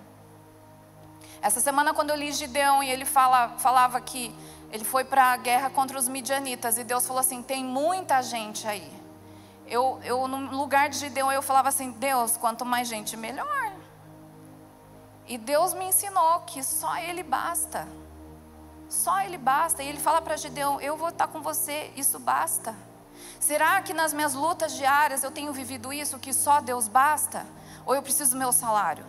Essa 1.40 1.61
semana, 1.61 1.93
quando 1.93 2.11
eu 2.11 2.17
li 2.17 2.33
Gideão 2.33 2.83
e 2.83 2.90
ele 2.90 3.05
fala, 3.05 3.51
falava 3.59 4.01
que 4.01 4.35
ele 4.73 4.85
foi 4.85 5.05
para 5.05 5.33
a 5.33 5.37
guerra 5.37 5.71
contra 5.71 5.99
os 5.99 6.09
midianitas, 6.09 6.79
e 6.79 6.85
Deus 6.85 7.07
falou 7.07 7.21
assim: 7.21 7.43
tem 7.43 7.62
muita 7.62 8.23
gente 8.23 8.67
aí 8.67 9.05
eu, 9.67 9.99
eu 10.05 10.29
no 10.29 10.57
lugar 10.57 10.88
de 10.88 10.99
Gideão, 10.99 11.33
eu 11.33 11.43
falava 11.43 11.69
assim: 11.69 11.90
Deus, 11.93 12.37
quanto 12.37 12.64
mais 12.64 12.88
gente, 12.88 13.17
melhor. 13.17 13.73
E 15.27 15.38
Deus 15.38 15.73
me 15.73 15.87
ensinou 15.87 16.40
que 16.40 16.62
só 16.62 16.97
Ele 16.99 17.23
basta. 17.23 17.88
Só 18.88 19.21
Ele 19.23 19.38
basta. 19.38 19.83
E 19.83 19.88
Ele 19.88 19.99
fala 19.99 20.21
para 20.21 20.37
Gideão: 20.37 20.81
Eu 20.81 20.97
vou 20.97 21.09
estar 21.09 21.29
com 21.29 21.40
você, 21.40 21.90
isso 21.97 22.19
basta. 22.19 22.75
Será 23.40 23.83
que 23.83 23.92
nas 23.92 24.12
minhas 24.12 24.35
lutas 24.35 24.73
diárias 24.73 25.23
eu 25.23 25.31
tenho 25.31 25.53
vivido 25.53 25.92
isso, 25.92 26.18
que 26.18 26.33
só 26.33 26.61
Deus 26.61 26.88
basta? 26.88 27.47
Ou 27.87 27.94
eu 27.94 28.03
preciso 28.03 28.33
do 28.33 28.38
meu 28.38 28.53
salário? 28.53 29.05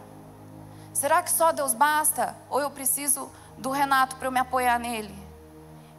Será 0.94 1.22
que 1.22 1.32
só 1.32 1.52
Deus 1.52 1.74
basta? 1.74 2.36
Ou 2.50 2.60
eu 2.60 2.70
preciso 2.70 3.32
do 3.58 3.70
Renato 3.70 4.16
para 4.16 4.28
eu 4.28 4.32
me 4.32 4.40
apoiar 4.40 4.80
nele? 4.80 5.18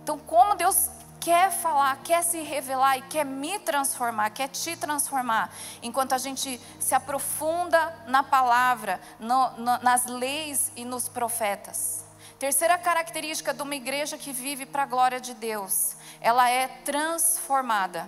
Então, 0.03 0.19
como 0.19 0.55
Deus 0.55 0.89
quer 1.27 1.51
falar, 1.51 1.97
quer 2.05 2.23
se 2.23 2.41
revelar 2.41 2.99
e 2.99 3.03
quer 3.03 3.25
me 3.25 3.59
transformar, 3.59 4.31
quer 4.31 4.47
te 4.47 4.77
transformar, 4.77 5.51
enquanto 5.83 6.13
a 6.13 6.19
gente 6.19 6.61
se 6.79 6.95
aprofunda 6.95 7.93
na 8.07 8.23
palavra, 8.23 9.01
no, 9.19 9.51
no, 9.59 9.79
nas 9.79 10.07
leis 10.07 10.71
e 10.77 10.85
nos 10.85 11.09
profetas. 11.09 12.06
Terceira 12.39 12.77
característica 12.77 13.55
de 13.55 13.63
uma 13.63 13.75
igreja 13.75 14.19
que 14.19 14.31
vive 14.31 14.67
para 14.67 14.83
a 14.83 14.87
glória 14.87 15.19
de 15.19 15.33
Deus, 15.33 15.97
ela 16.21 16.51
é 16.51 16.69
transformada. 16.85 18.07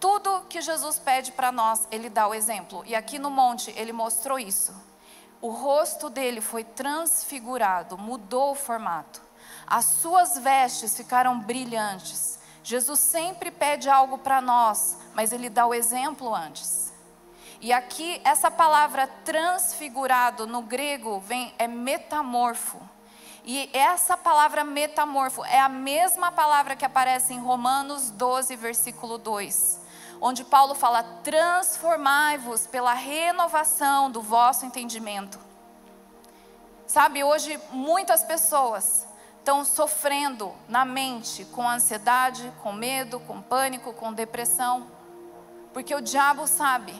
Tudo 0.00 0.44
que 0.48 0.60
Jesus 0.60 0.98
pede 0.98 1.30
para 1.30 1.52
nós, 1.52 1.86
ele 1.92 2.10
dá 2.10 2.26
o 2.26 2.34
exemplo. 2.34 2.82
E 2.84 2.96
aqui 2.96 3.16
no 3.16 3.30
monte 3.30 3.72
ele 3.76 3.92
mostrou 3.92 4.40
isso. 4.40 4.74
O 5.40 5.50
rosto 5.50 6.10
dele 6.10 6.40
foi 6.40 6.64
transfigurado, 6.64 7.96
mudou 7.96 8.50
o 8.50 8.54
formato. 8.56 9.22
As 9.64 9.84
suas 9.84 10.36
vestes 10.36 10.96
ficaram 10.96 11.38
brilhantes. 11.38 12.40
Jesus 12.64 12.98
sempre 12.98 13.52
pede 13.52 13.88
algo 13.88 14.18
para 14.18 14.40
nós, 14.40 14.98
mas 15.14 15.32
ele 15.32 15.48
dá 15.48 15.64
o 15.64 15.74
exemplo 15.74 16.34
antes. 16.34 16.92
E 17.60 17.72
aqui 17.72 18.20
essa 18.24 18.50
palavra 18.50 19.06
transfigurado 19.24 20.44
no 20.44 20.60
grego 20.60 21.20
vem 21.20 21.54
é 21.56 21.68
metamorfo. 21.68 22.93
E 23.46 23.68
essa 23.74 24.16
palavra 24.16 24.64
metamorfo 24.64 25.44
é 25.44 25.60
a 25.60 25.68
mesma 25.68 26.32
palavra 26.32 26.74
que 26.74 26.84
aparece 26.84 27.34
em 27.34 27.38
Romanos 27.38 28.10
12, 28.10 28.56
versículo 28.56 29.18
2, 29.18 29.80
onde 30.18 30.42
Paulo 30.44 30.74
fala: 30.74 31.02
"Transformai-vos 31.22 32.66
pela 32.66 32.94
renovação 32.94 34.10
do 34.10 34.22
vosso 34.22 34.64
entendimento". 34.64 35.38
Sabe, 36.86 37.22
hoje 37.22 37.60
muitas 37.70 38.24
pessoas 38.24 39.06
estão 39.38 39.62
sofrendo 39.62 40.54
na 40.66 40.86
mente 40.86 41.44
com 41.46 41.68
ansiedade, 41.68 42.50
com 42.62 42.72
medo, 42.72 43.20
com 43.20 43.42
pânico, 43.42 43.92
com 43.92 44.10
depressão. 44.10 44.86
Porque 45.74 45.94
o 45.94 46.00
diabo 46.00 46.46
sabe 46.46 46.94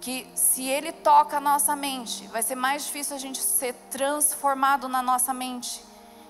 que 0.00 0.26
se 0.34 0.68
ele 0.68 0.92
toca 0.92 1.38
a 1.38 1.40
nossa 1.40 1.74
mente, 1.74 2.26
vai 2.28 2.42
ser 2.42 2.54
mais 2.54 2.84
difícil 2.84 3.16
a 3.16 3.18
gente 3.18 3.40
ser 3.40 3.74
transformado 3.90 4.88
na 4.88 5.02
nossa 5.02 5.34
mente. 5.34 5.82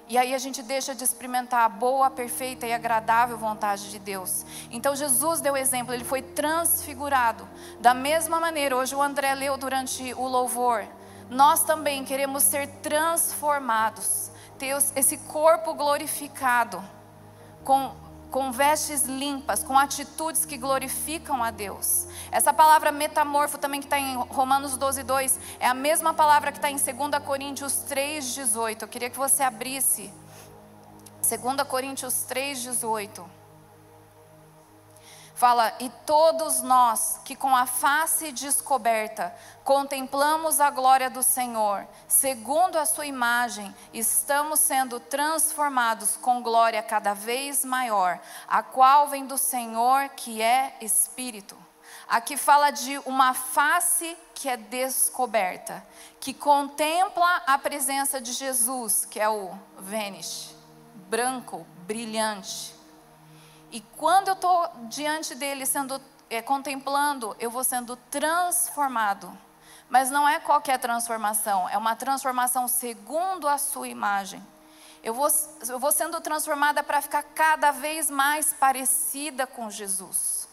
E 0.09 0.16
aí 0.16 0.35
a 0.35 0.38
gente 0.38 0.62
deixa 0.62 0.94
de 0.94 1.04
experimentar 1.04 1.66
a 1.66 1.68
boa, 1.68 2.11
perfeita 2.11 2.66
e 2.66 2.72
agradável 2.72 3.37
vontade 3.37 3.90
de 3.90 3.98
Deus. 3.98 4.44
Então 4.70 4.96
Jesus 4.96 5.40
deu 5.40 5.54
exemplo, 5.57 5.92
ele 5.92 6.04
foi 6.04 6.22
transfigurado. 6.22 7.46
Da 7.78 7.92
mesma 7.92 8.40
maneira, 8.40 8.74
hoje 8.74 8.94
o 8.94 9.02
André 9.02 9.35
leu 9.35 9.59
durante 9.59 10.14
o 10.14 10.26
louvor, 10.26 10.87
nós 11.28 11.62
também 11.62 12.07
queremos 12.07 12.42
ser 12.42 12.66
transformados 12.81 14.31
ter 14.59 14.76
esse 14.96 15.16
corpo 15.16 15.72
glorificado, 15.72 16.83
com, 17.64 17.94
com 18.30 18.52
vestes 18.52 19.04
limpas, 19.04 19.62
com 19.62 19.78
atitudes 19.78 20.44
que 20.44 20.56
glorificam 20.56 21.42
a 21.42 21.50
Deus. 21.50 22.06
Essa 22.30 22.52
palavra 22.52 22.92
metamorfo 22.92 23.58
também 23.58 23.80
que 23.80 23.86
está 23.86 23.98
em 23.98 24.16
Romanos 24.16 24.76
12, 24.76 25.02
2, 25.02 25.40
é 25.60 25.66
a 25.66 25.74
mesma 25.74 26.12
palavra 26.12 26.52
que 26.52 26.58
está 26.58 26.70
em 26.70 26.76
2 26.76 27.24
Coríntios 27.24 27.76
3, 27.88 28.34
18. 28.34 28.84
Eu 28.84 28.88
queria 28.88 29.10
que 29.10 29.16
você 29.16 29.42
abrisse 29.42 30.12
2 31.22 31.62
Coríntios 31.68 32.22
3, 32.24 32.62
18. 32.62 33.38
Fala, 35.38 35.72
e 35.79 35.88
todos 36.05 36.62
nós 36.62 37.20
que 37.24 37.37
com 37.37 37.55
a 37.55 37.64
face 37.64 38.33
descoberta 38.33 39.33
contemplamos 39.62 40.61
a 40.61 40.68
glória 40.68 41.09
do 41.09 41.22
Senhor, 41.22 41.87
segundo 42.09 42.77
a 42.77 42.85
sua 42.85 43.07
imagem, 43.07 43.72
estamos 43.94 44.59
sendo 44.59 44.98
transformados 44.98 46.16
com 46.16 46.42
glória 46.42 46.83
cada 46.83 47.14
vez 47.14 47.64
maior, 47.64 48.18
a 48.48 48.64
qual 48.64 49.07
vem 49.07 49.27
do 49.27 49.38
Senhor 49.38 50.09
que 50.09 50.42
é 50.42 50.77
Espírito. 50.81 51.57
Aqui 52.09 52.37
fala 52.37 52.72
de 52.72 52.98
uma 53.07 53.33
face 53.33 54.18
que 54.35 54.48
é 54.48 54.57
descoberta, 54.57 55.87
que 56.18 56.35
contempla 56.35 57.44
a 57.46 57.57
presença 57.57 58.20
de 58.20 58.33
Jesus, 58.33 59.05
que 59.05 59.20
é 59.20 59.29
o 59.29 59.57
Vênus, 59.79 60.53
branco, 61.09 61.64
brilhante 61.87 62.77
e 63.70 63.81
quando 63.96 64.28
eu 64.28 64.35
estou 64.35 64.68
diante 64.88 65.35
dele, 65.35 65.66
sendo 65.66 66.00
é, 66.31 66.40
contemplando, 66.40 67.37
eu 67.38 67.50
vou 67.50 67.64
sendo 67.64 67.96
transformado. 68.11 69.37
Mas 69.88 70.11
não 70.11 70.28
é 70.28 70.38
qualquer 70.38 70.78
transformação, 70.78 71.68
é 71.68 71.78
uma 71.78 71.96
transformação 71.96 72.68
segundo 72.68 73.48
a 73.48 73.57
sua 73.57 73.88
imagem. 73.88 74.44
Eu 75.02 75.14
vou, 75.14 75.28
eu 75.68 75.78
vou 75.78 75.92
sendo 75.92 76.20
transformada 76.20 76.83
para 76.83 77.00
ficar 77.00 77.22
cada 77.22 77.70
vez 77.70 78.11
mais 78.11 78.52
parecida 78.52 79.46
com 79.46 79.70
Jesus. 79.70 80.48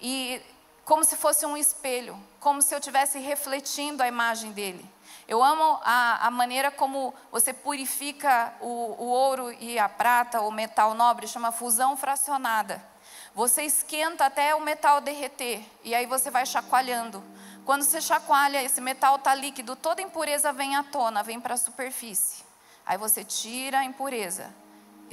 E 0.00 0.40
como 0.84 1.04
se 1.04 1.16
fosse 1.16 1.44
um 1.44 1.56
espelho, 1.56 2.18
como 2.38 2.62
se 2.62 2.74
eu 2.74 2.78
estivesse 2.78 3.18
refletindo 3.18 4.02
a 4.02 4.08
imagem 4.08 4.52
dele. 4.52 4.88
Eu 5.30 5.44
amo 5.44 5.78
a, 5.84 6.26
a 6.26 6.30
maneira 6.32 6.72
como 6.72 7.14
você 7.30 7.52
purifica 7.52 8.52
o, 8.60 8.66
o 8.66 9.06
ouro 9.06 9.52
e 9.52 9.78
a 9.78 9.88
prata, 9.88 10.40
o 10.40 10.50
metal 10.50 10.92
nobre, 10.92 11.28
chama 11.28 11.52
fusão 11.52 11.96
fracionada. 11.96 12.84
Você 13.32 13.62
esquenta 13.62 14.26
até 14.26 14.56
o 14.56 14.60
metal 14.60 15.00
derreter 15.00 15.64
e 15.84 15.94
aí 15.94 16.04
você 16.04 16.32
vai 16.32 16.44
chacoalhando. 16.44 17.22
Quando 17.64 17.84
você 17.84 18.00
chacoalha, 18.00 18.60
esse 18.60 18.80
metal 18.80 19.14
está 19.14 19.32
líquido, 19.32 19.76
toda 19.76 20.02
impureza 20.02 20.52
vem 20.52 20.74
à 20.74 20.82
tona, 20.82 21.22
vem 21.22 21.38
para 21.38 21.54
a 21.54 21.56
superfície. 21.56 22.42
Aí 22.84 22.98
você 22.98 23.22
tira 23.22 23.78
a 23.78 23.84
impureza, 23.84 24.52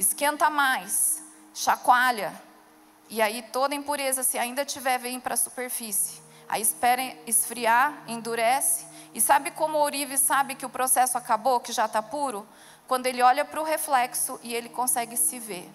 esquenta 0.00 0.50
mais, 0.50 1.22
chacoalha, 1.54 2.34
e 3.08 3.22
aí 3.22 3.40
toda 3.52 3.72
impureza, 3.72 4.24
se 4.24 4.36
ainda 4.36 4.64
tiver, 4.64 4.98
vem 4.98 5.20
para 5.20 5.34
a 5.34 5.36
superfície. 5.36 6.20
Aí 6.48 6.60
espera 6.60 7.02
esfriar, 7.24 8.02
endurece, 8.08 8.87
e 9.14 9.20
sabe 9.20 9.50
como 9.50 9.78
o 9.78 9.80
ourive 9.80 10.18
sabe 10.18 10.54
que 10.54 10.66
o 10.66 10.70
processo 10.70 11.16
acabou, 11.16 11.60
que 11.60 11.72
já 11.72 11.86
está 11.86 12.02
puro? 12.02 12.46
Quando 12.86 13.06
ele 13.06 13.22
olha 13.22 13.44
para 13.44 13.60
o 13.60 13.64
reflexo 13.64 14.38
e 14.42 14.54
ele 14.54 14.68
consegue 14.68 15.16
se 15.16 15.38
ver. 15.38 15.70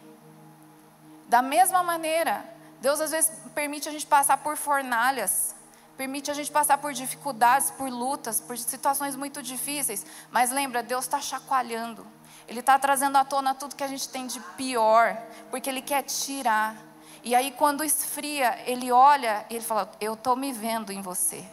Da 1.28 1.42
mesma 1.42 1.84
maneira, 1.84 2.46
Deus 2.80 3.00
às 3.00 3.12
vezes 3.12 3.32
permite 3.56 3.88
a 3.88 3.92
gente 3.92 4.06
passar 4.06 4.38
por 4.38 4.58
fornalhas, 4.58 5.56
permite 5.98 6.30
a 6.30 6.34
gente 6.34 6.52
passar 6.52 6.78
por 6.78 6.94
dificuldades, 6.94 7.72
por 7.72 7.90
lutas, 7.90 8.42
por 8.42 8.58
situações 8.58 9.16
muito 9.16 9.42
difíceis. 9.42 10.06
Mas 10.32 10.52
lembra, 10.52 10.84
Deus 10.84 11.06
está 11.06 11.22
chacoalhando. 11.22 12.06
Ele 12.48 12.60
está 12.60 12.78
trazendo 12.78 13.18
à 13.18 13.24
tona 13.24 13.56
tudo 13.56 13.76
que 13.76 13.84
a 13.84 13.88
gente 13.88 14.10
tem 14.10 14.28
de 14.28 14.40
pior, 14.58 15.18
porque 15.50 15.70
Ele 15.70 15.82
quer 15.82 16.04
tirar. 16.04 16.76
E 17.24 17.34
aí, 17.34 17.52
quando 17.52 17.84
esfria, 17.84 18.60
Ele 18.66 18.92
olha 18.92 19.46
e 19.50 19.56
Ele 19.56 19.64
fala: 19.64 19.90
Eu 20.02 20.14
estou 20.14 20.36
me 20.36 20.52
vendo 20.52 20.92
em 20.92 21.02
você. 21.02 21.46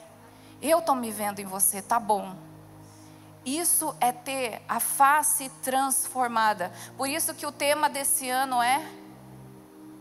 Eu 0.62 0.80
estou 0.80 0.94
me 0.94 1.10
vendo 1.10 1.40
em 1.40 1.46
você, 1.46 1.80
tá 1.80 1.98
bom. 1.98 2.36
Isso 3.44 3.96
é 3.98 4.12
ter 4.12 4.62
a 4.68 4.78
face 4.78 5.48
transformada. 5.62 6.70
Por 6.96 7.08
isso 7.08 7.34
que 7.34 7.46
o 7.46 7.52
tema 7.52 7.88
desse 7.88 8.28
ano 8.28 8.62
é 8.62 8.86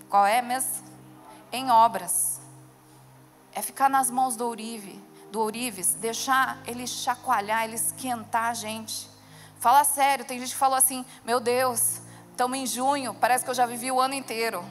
qual 0.09 0.25
é 0.25 0.41
mesmo? 0.41 0.83
Em 1.51 1.71
obras. 1.71 2.41
É 3.53 3.61
ficar 3.61 3.89
nas 3.89 4.11
mãos 4.11 4.35
do 4.35 4.45
ourive, 4.45 5.01
do 5.31 5.39
ourives, 5.39 5.93
deixar 5.93 6.59
ele 6.67 6.85
chacoalhar, 6.85 7.63
ele 7.63 7.75
esquentar 7.75 8.49
a 8.49 8.53
gente. 8.53 9.09
Fala 9.59 9.83
sério, 9.83 10.25
tem 10.25 10.39
gente 10.39 10.51
que 10.51 10.57
falou 10.57 10.77
assim: 10.77 11.05
"Meu 11.23 11.39
Deus, 11.39 12.01
estamos 12.31 12.57
em 12.57 12.65
junho, 12.65 13.13
parece 13.13 13.43
que 13.43 13.49
eu 13.49 13.55
já 13.55 13.65
vivi 13.65 13.91
o 13.91 13.99
ano 13.99 14.13
inteiro". 14.13 14.63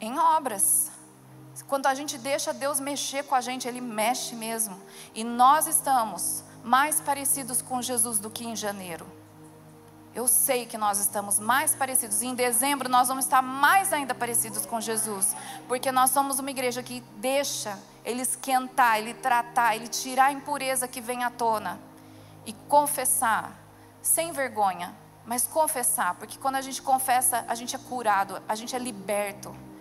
Em 0.00 0.18
obras. 0.18 0.91
Quando 1.72 1.86
a 1.86 1.94
gente 1.94 2.18
deixa 2.18 2.52
Deus 2.52 2.78
mexer 2.78 3.24
com 3.24 3.34
a 3.34 3.40
gente, 3.40 3.66
Ele 3.66 3.80
mexe 3.80 4.34
mesmo. 4.34 4.78
E 5.14 5.24
nós 5.24 5.66
estamos 5.66 6.44
mais 6.62 7.00
parecidos 7.00 7.62
com 7.62 7.80
Jesus 7.80 8.18
do 8.18 8.28
que 8.28 8.44
em 8.44 8.54
janeiro. 8.54 9.06
Eu 10.14 10.28
sei 10.28 10.66
que 10.66 10.76
nós 10.76 10.98
estamos 10.98 11.38
mais 11.38 11.74
parecidos. 11.74 12.20
E 12.20 12.26
em 12.26 12.34
dezembro 12.34 12.90
nós 12.90 13.08
vamos 13.08 13.24
estar 13.24 13.40
mais 13.40 13.90
ainda 13.90 14.14
parecidos 14.14 14.66
com 14.66 14.82
Jesus. 14.82 15.34
Porque 15.66 15.90
nós 15.90 16.10
somos 16.10 16.38
uma 16.38 16.50
igreja 16.50 16.82
que 16.82 17.02
deixa 17.16 17.78
Ele 18.04 18.20
esquentar, 18.20 18.98
Ele 18.98 19.14
tratar, 19.14 19.74
Ele 19.74 19.88
tirar 19.88 20.26
a 20.26 20.32
impureza 20.32 20.86
que 20.86 21.00
vem 21.00 21.24
à 21.24 21.30
tona. 21.30 21.80
E 22.44 22.52
confessar, 22.68 23.50
sem 24.02 24.30
vergonha, 24.30 24.94
mas 25.24 25.46
confessar. 25.46 26.16
Porque 26.16 26.36
quando 26.36 26.56
a 26.56 26.60
gente 26.60 26.82
confessa, 26.82 27.46
a 27.48 27.54
gente 27.54 27.74
é 27.74 27.78
curado, 27.78 28.42
a 28.46 28.54
gente 28.54 28.76
é 28.76 28.78
liberto. 28.78 29.71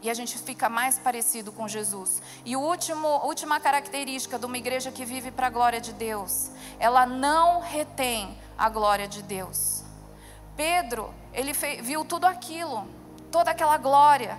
E 0.00 0.08
a 0.08 0.14
gente 0.14 0.38
fica 0.38 0.68
mais 0.68 0.98
parecido 0.98 1.50
com 1.50 1.66
Jesus. 1.66 2.22
E 2.44 2.54
a 2.54 2.58
última 2.58 3.58
característica 3.60 4.38
de 4.38 4.46
uma 4.46 4.56
igreja 4.56 4.92
que 4.92 5.04
vive 5.04 5.30
para 5.30 5.48
a 5.48 5.50
glória 5.50 5.80
de 5.80 5.92
Deus, 5.92 6.50
ela 6.78 7.04
não 7.04 7.60
retém 7.60 8.38
a 8.56 8.68
glória 8.68 9.08
de 9.08 9.22
Deus. 9.22 9.82
Pedro, 10.56 11.12
ele 11.32 11.52
viu 11.82 12.04
tudo 12.04 12.26
aquilo, 12.26 12.86
toda 13.30 13.50
aquela 13.50 13.76
glória. 13.76 14.38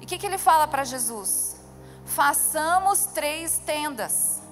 E 0.00 0.04
o 0.04 0.06
que, 0.06 0.18
que 0.18 0.26
ele 0.26 0.38
fala 0.38 0.66
para 0.66 0.84
Jesus? 0.84 1.56
Façamos 2.04 3.06
três 3.06 3.58
tendas. 3.58 4.42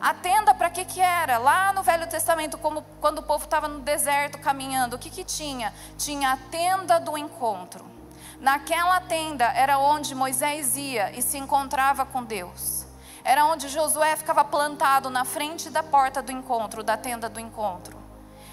A 0.00 0.14
tenda 0.14 0.54
para 0.54 0.70
que 0.70 0.84
que 0.84 1.00
era? 1.00 1.38
Lá 1.38 1.72
no 1.72 1.82
Velho 1.82 2.06
Testamento, 2.08 2.56
como 2.56 2.82
quando 3.00 3.18
o 3.18 3.22
povo 3.22 3.44
estava 3.44 3.66
no 3.66 3.80
deserto 3.80 4.38
caminhando, 4.38 4.96
o 4.96 4.98
que 4.98 5.10
que 5.10 5.24
tinha? 5.24 5.74
Tinha 5.96 6.32
a 6.32 6.36
tenda 6.36 7.00
do 7.00 7.18
encontro. 7.18 7.97
Naquela 8.40 9.00
tenda 9.00 9.46
era 9.46 9.78
onde 9.78 10.14
Moisés 10.14 10.76
ia 10.76 11.10
e 11.10 11.20
se 11.20 11.36
encontrava 11.36 12.06
com 12.06 12.22
Deus. 12.22 12.86
Era 13.24 13.44
onde 13.44 13.68
Josué 13.68 14.14
ficava 14.14 14.44
plantado 14.44 15.10
na 15.10 15.24
frente 15.24 15.68
da 15.70 15.82
porta 15.82 16.22
do 16.22 16.30
encontro, 16.30 16.84
da 16.84 16.96
tenda 16.96 17.28
do 17.28 17.40
encontro. 17.40 17.98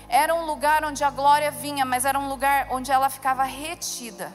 Era 0.10 0.34
um 0.34 0.46
lugar 0.46 0.84
onde 0.84 1.04
a 1.04 1.10
glória 1.10 1.52
vinha, 1.52 1.86
mas 1.86 2.04
era 2.04 2.18
um 2.18 2.28
lugar 2.28 2.68
onde 2.72 2.92
ela 2.92 3.10
ficava 3.10 3.44
retida. 3.44 4.34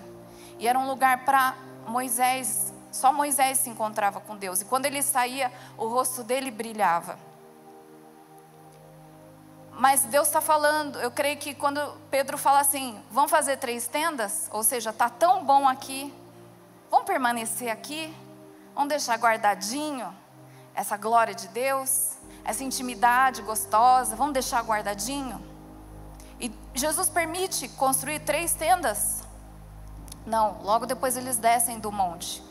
E 0.58 0.68
era 0.68 0.78
um 0.78 0.86
lugar 0.86 1.24
para 1.24 1.54
Moisés, 1.86 2.72
só 2.92 3.12
Moisés 3.12 3.58
se 3.58 3.70
encontrava 3.70 4.20
com 4.20 4.36
Deus. 4.36 4.60
E 4.60 4.64
quando 4.64 4.86
ele 4.86 5.02
saía, 5.02 5.52
o 5.76 5.88
rosto 5.88 6.22
dele 6.22 6.50
brilhava. 6.50 7.18
Mas 9.80 10.02
Deus 10.02 10.26
está 10.26 10.42
falando, 10.42 11.00
eu 11.00 11.10
creio 11.10 11.38
que 11.38 11.54
quando 11.54 11.80
Pedro 12.10 12.36
fala 12.36 12.60
assim, 12.60 13.02
vamos 13.10 13.30
fazer 13.30 13.56
três 13.56 13.86
tendas, 13.86 14.46
ou 14.52 14.62
seja, 14.62 14.90
está 14.90 15.08
tão 15.08 15.42
bom 15.42 15.66
aqui, 15.66 16.12
vamos 16.90 17.06
permanecer 17.06 17.70
aqui, 17.70 18.14
vamos 18.74 18.90
deixar 18.90 19.16
guardadinho 19.16 20.14
essa 20.74 20.98
glória 20.98 21.34
de 21.34 21.48
Deus, 21.48 22.10
essa 22.44 22.62
intimidade 22.62 23.40
gostosa, 23.40 24.14
vamos 24.14 24.34
deixar 24.34 24.62
guardadinho. 24.62 25.42
E 26.38 26.52
Jesus 26.74 27.08
permite 27.08 27.66
construir 27.66 28.18
três 28.18 28.52
tendas. 28.52 29.22
Não, 30.26 30.60
logo 30.60 30.84
depois 30.84 31.16
eles 31.16 31.38
descem 31.38 31.78
do 31.78 31.90
monte. 31.90 32.42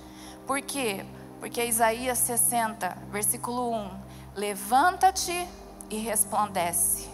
Por 0.47 0.59
quê? 0.63 1.05
Porque 1.39 1.63
Isaías 1.63 2.17
60, 2.17 2.97
versículo 3.11 3.71
1: 3.71 4.01
Levanta-te 4.33 5.47
e 5.91 5.97
resplandece 5.99 7.08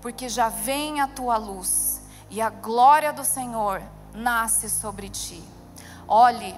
porque 0.00 0.28
já 0.28 0.48
vem 0.48 1.00
a 1.00 1.08
tua 1.08 1.36
luz 1.36 2.00
e 2.30 2.40
a 2.40 2.48
glória 2.50 3.12
do 3.12 3.24
Senhor 3.24 3.82
nasce 4.14 4.70
sobre 4.70 5.08
ti. 5.08 5.42
Olhe, 6.06 6.54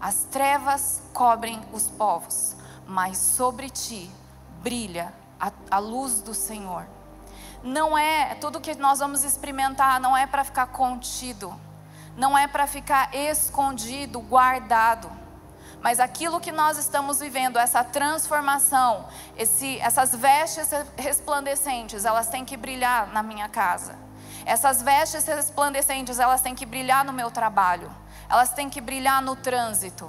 as 0.00 0.24
trevas 0.30 1.02
cobrem 1.12 1.60
os 1.72 1.88
povos, 1.88 2.56
mas 2.86 3.18
sobre 3.18 3.70
ti 3.70 4.10
brilha 4.62 5.12
a, 5.40 5.52
a 5.70 5.78
luz 5.78 6.20
do 6.20 6.34
Senhor. 6.34 6.86
Não 7.62 7.96
é 7.96 8.34
tudo 8.34 8.60
que 8.60 8.74
nós 8.74 8.98
vamos 8.98 9.22
experimentar, 9.22 10.00
não 10.00 10.16
é 10.16 10.26
para 10.26 10.44
ficar 10.44 10.66
contido, 10.66 11.54
não 12.16 12.36
é 12.36 12.46
para 12.46 12.66
ficar 12.66 13.14
escondido, 13.14 14.20
guardado 14.20 15.21
mas 15.82 15.98
aquilo 15.98 16.40
que 16.40 16.52
nós 16.52 16.78
estamos 16.78 17.18
vivendo, 17.18 17.58
essa 17.58 17.82
transformação, 17.82 19.08
esse, 19.36 19.78
essas 19.80 20.14
vestes 20.14 20.70
resplandecentes, 20.96 22.04
elas 22.04 22.28
têm 22.28 22.44
que 22.44 22.56
brilhar 22.56 23.12
na 23.12 23.22
minha 23.22 23.48
casa. 23.48 23.98
Essas 24.46 24.80
vestes 24.80 25.26
resplandecentes, 25.26 26.20
elas 26.20 26.40
têm 26.40 26.54
que 26.54 26.64
brilhar 26.64 27.04
no 27.04 27.12
meu 27.12 27.30
trabalho. 27.30 27.90
Elas 28.30 28.52
têm 28.52 28.70
que 28.70 28.80
brilhar 28.80 29.20
no 29.20 29.34
trânsito. 29.34 30.08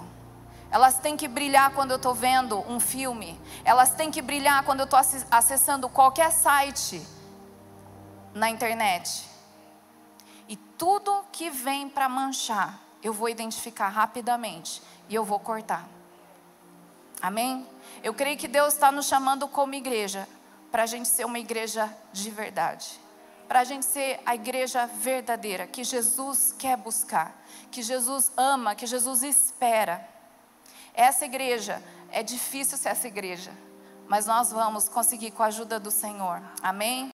Elas 0.69 0.99
têm 0.99 1.17
que 1.17 1.27
brilhar 1.27 1.71
quando 1.71 1.91
eu 1.91 1.97
estou 1.97 2.13
vendo 2.13 2.59
um 2.71 2.79
filme. 2.79 3.39
Elas 3.65 3.95
têm 3.95 4.11
que 4.11 4.21
brilhar 4.21 4.63
quando 4.63 4.81
eu 4.81 4.85
estou 4.85 4.99
acessando 5.31 5.89
qualquer 5.89 6.31
site 6.31 7.05
na 8.33 8.49
internet. 8.49 9.27
E 10.47 10.55
tudo 10.55 11.25
que 11.31 11.49
vem 11.49 11.89
para 11.89 12.07
manchar, 12.07 12.79
eu 13.03 13.11
vou 13.13 13.27
identificar 13.27 13.89
rapidamente 13.89 14.81
e 15.09 15.15
eu 15.15 15.23
vou 15.23 15.39
cortar. 15.39 15.87
Amém? 17.21 17.65
Eu 18.03 18.13
creio 18.13 18.37
que 18.37 18.47
Deus 18.47 18.73
está 18.73 18.91
nos 18.91 19.07
chamando 19.07 19.47
como 19.47 19.73
igreja 19.73 20.27
para 20.71 20.83
a 20.83 20.85
gente 20.85 21.07
ser 21.07 21.25
uma 21.25 21.39
igreja 21.39 21.91
de 22.11 22.29
verdade. 22.29 22.99
Para 23.47 23.61
a 23.61 23.63
gente 23.63 23.85
ser 23.85 24.19
a 24.25 24.35
igreja 24.35 24.85
verdadeira, 24.85 25.67
que 25.67 25.83
Jesus 25.83 26.53
quer 26.57 26.77
buscar, 26.77 27.35
que 27.71 27.81
Jesus 27.81 28.31
ama, 28.35 28.75
que 28.75 28.85
Jesus 28.85 29.23
espera. 29.23 30.07
Essa 30.93 31.25
igreja, 31.25 31.81
é 32.11 32.21
difícil 32.21 32.77
ser 32.77 32.89
essa 32.89 33.07
igreja, 33.07 33.51
mas 34.07 34.27
nós 34.27 34.51
vamos 34.51 34.87
conseguir 34.87 35.31
com 35.31 35.41
a 35.41 35.47
ajuda 35.47 35.79
do 35.79 35.89
Senhor. 35.89 36.41
Amém? 36.61 37.11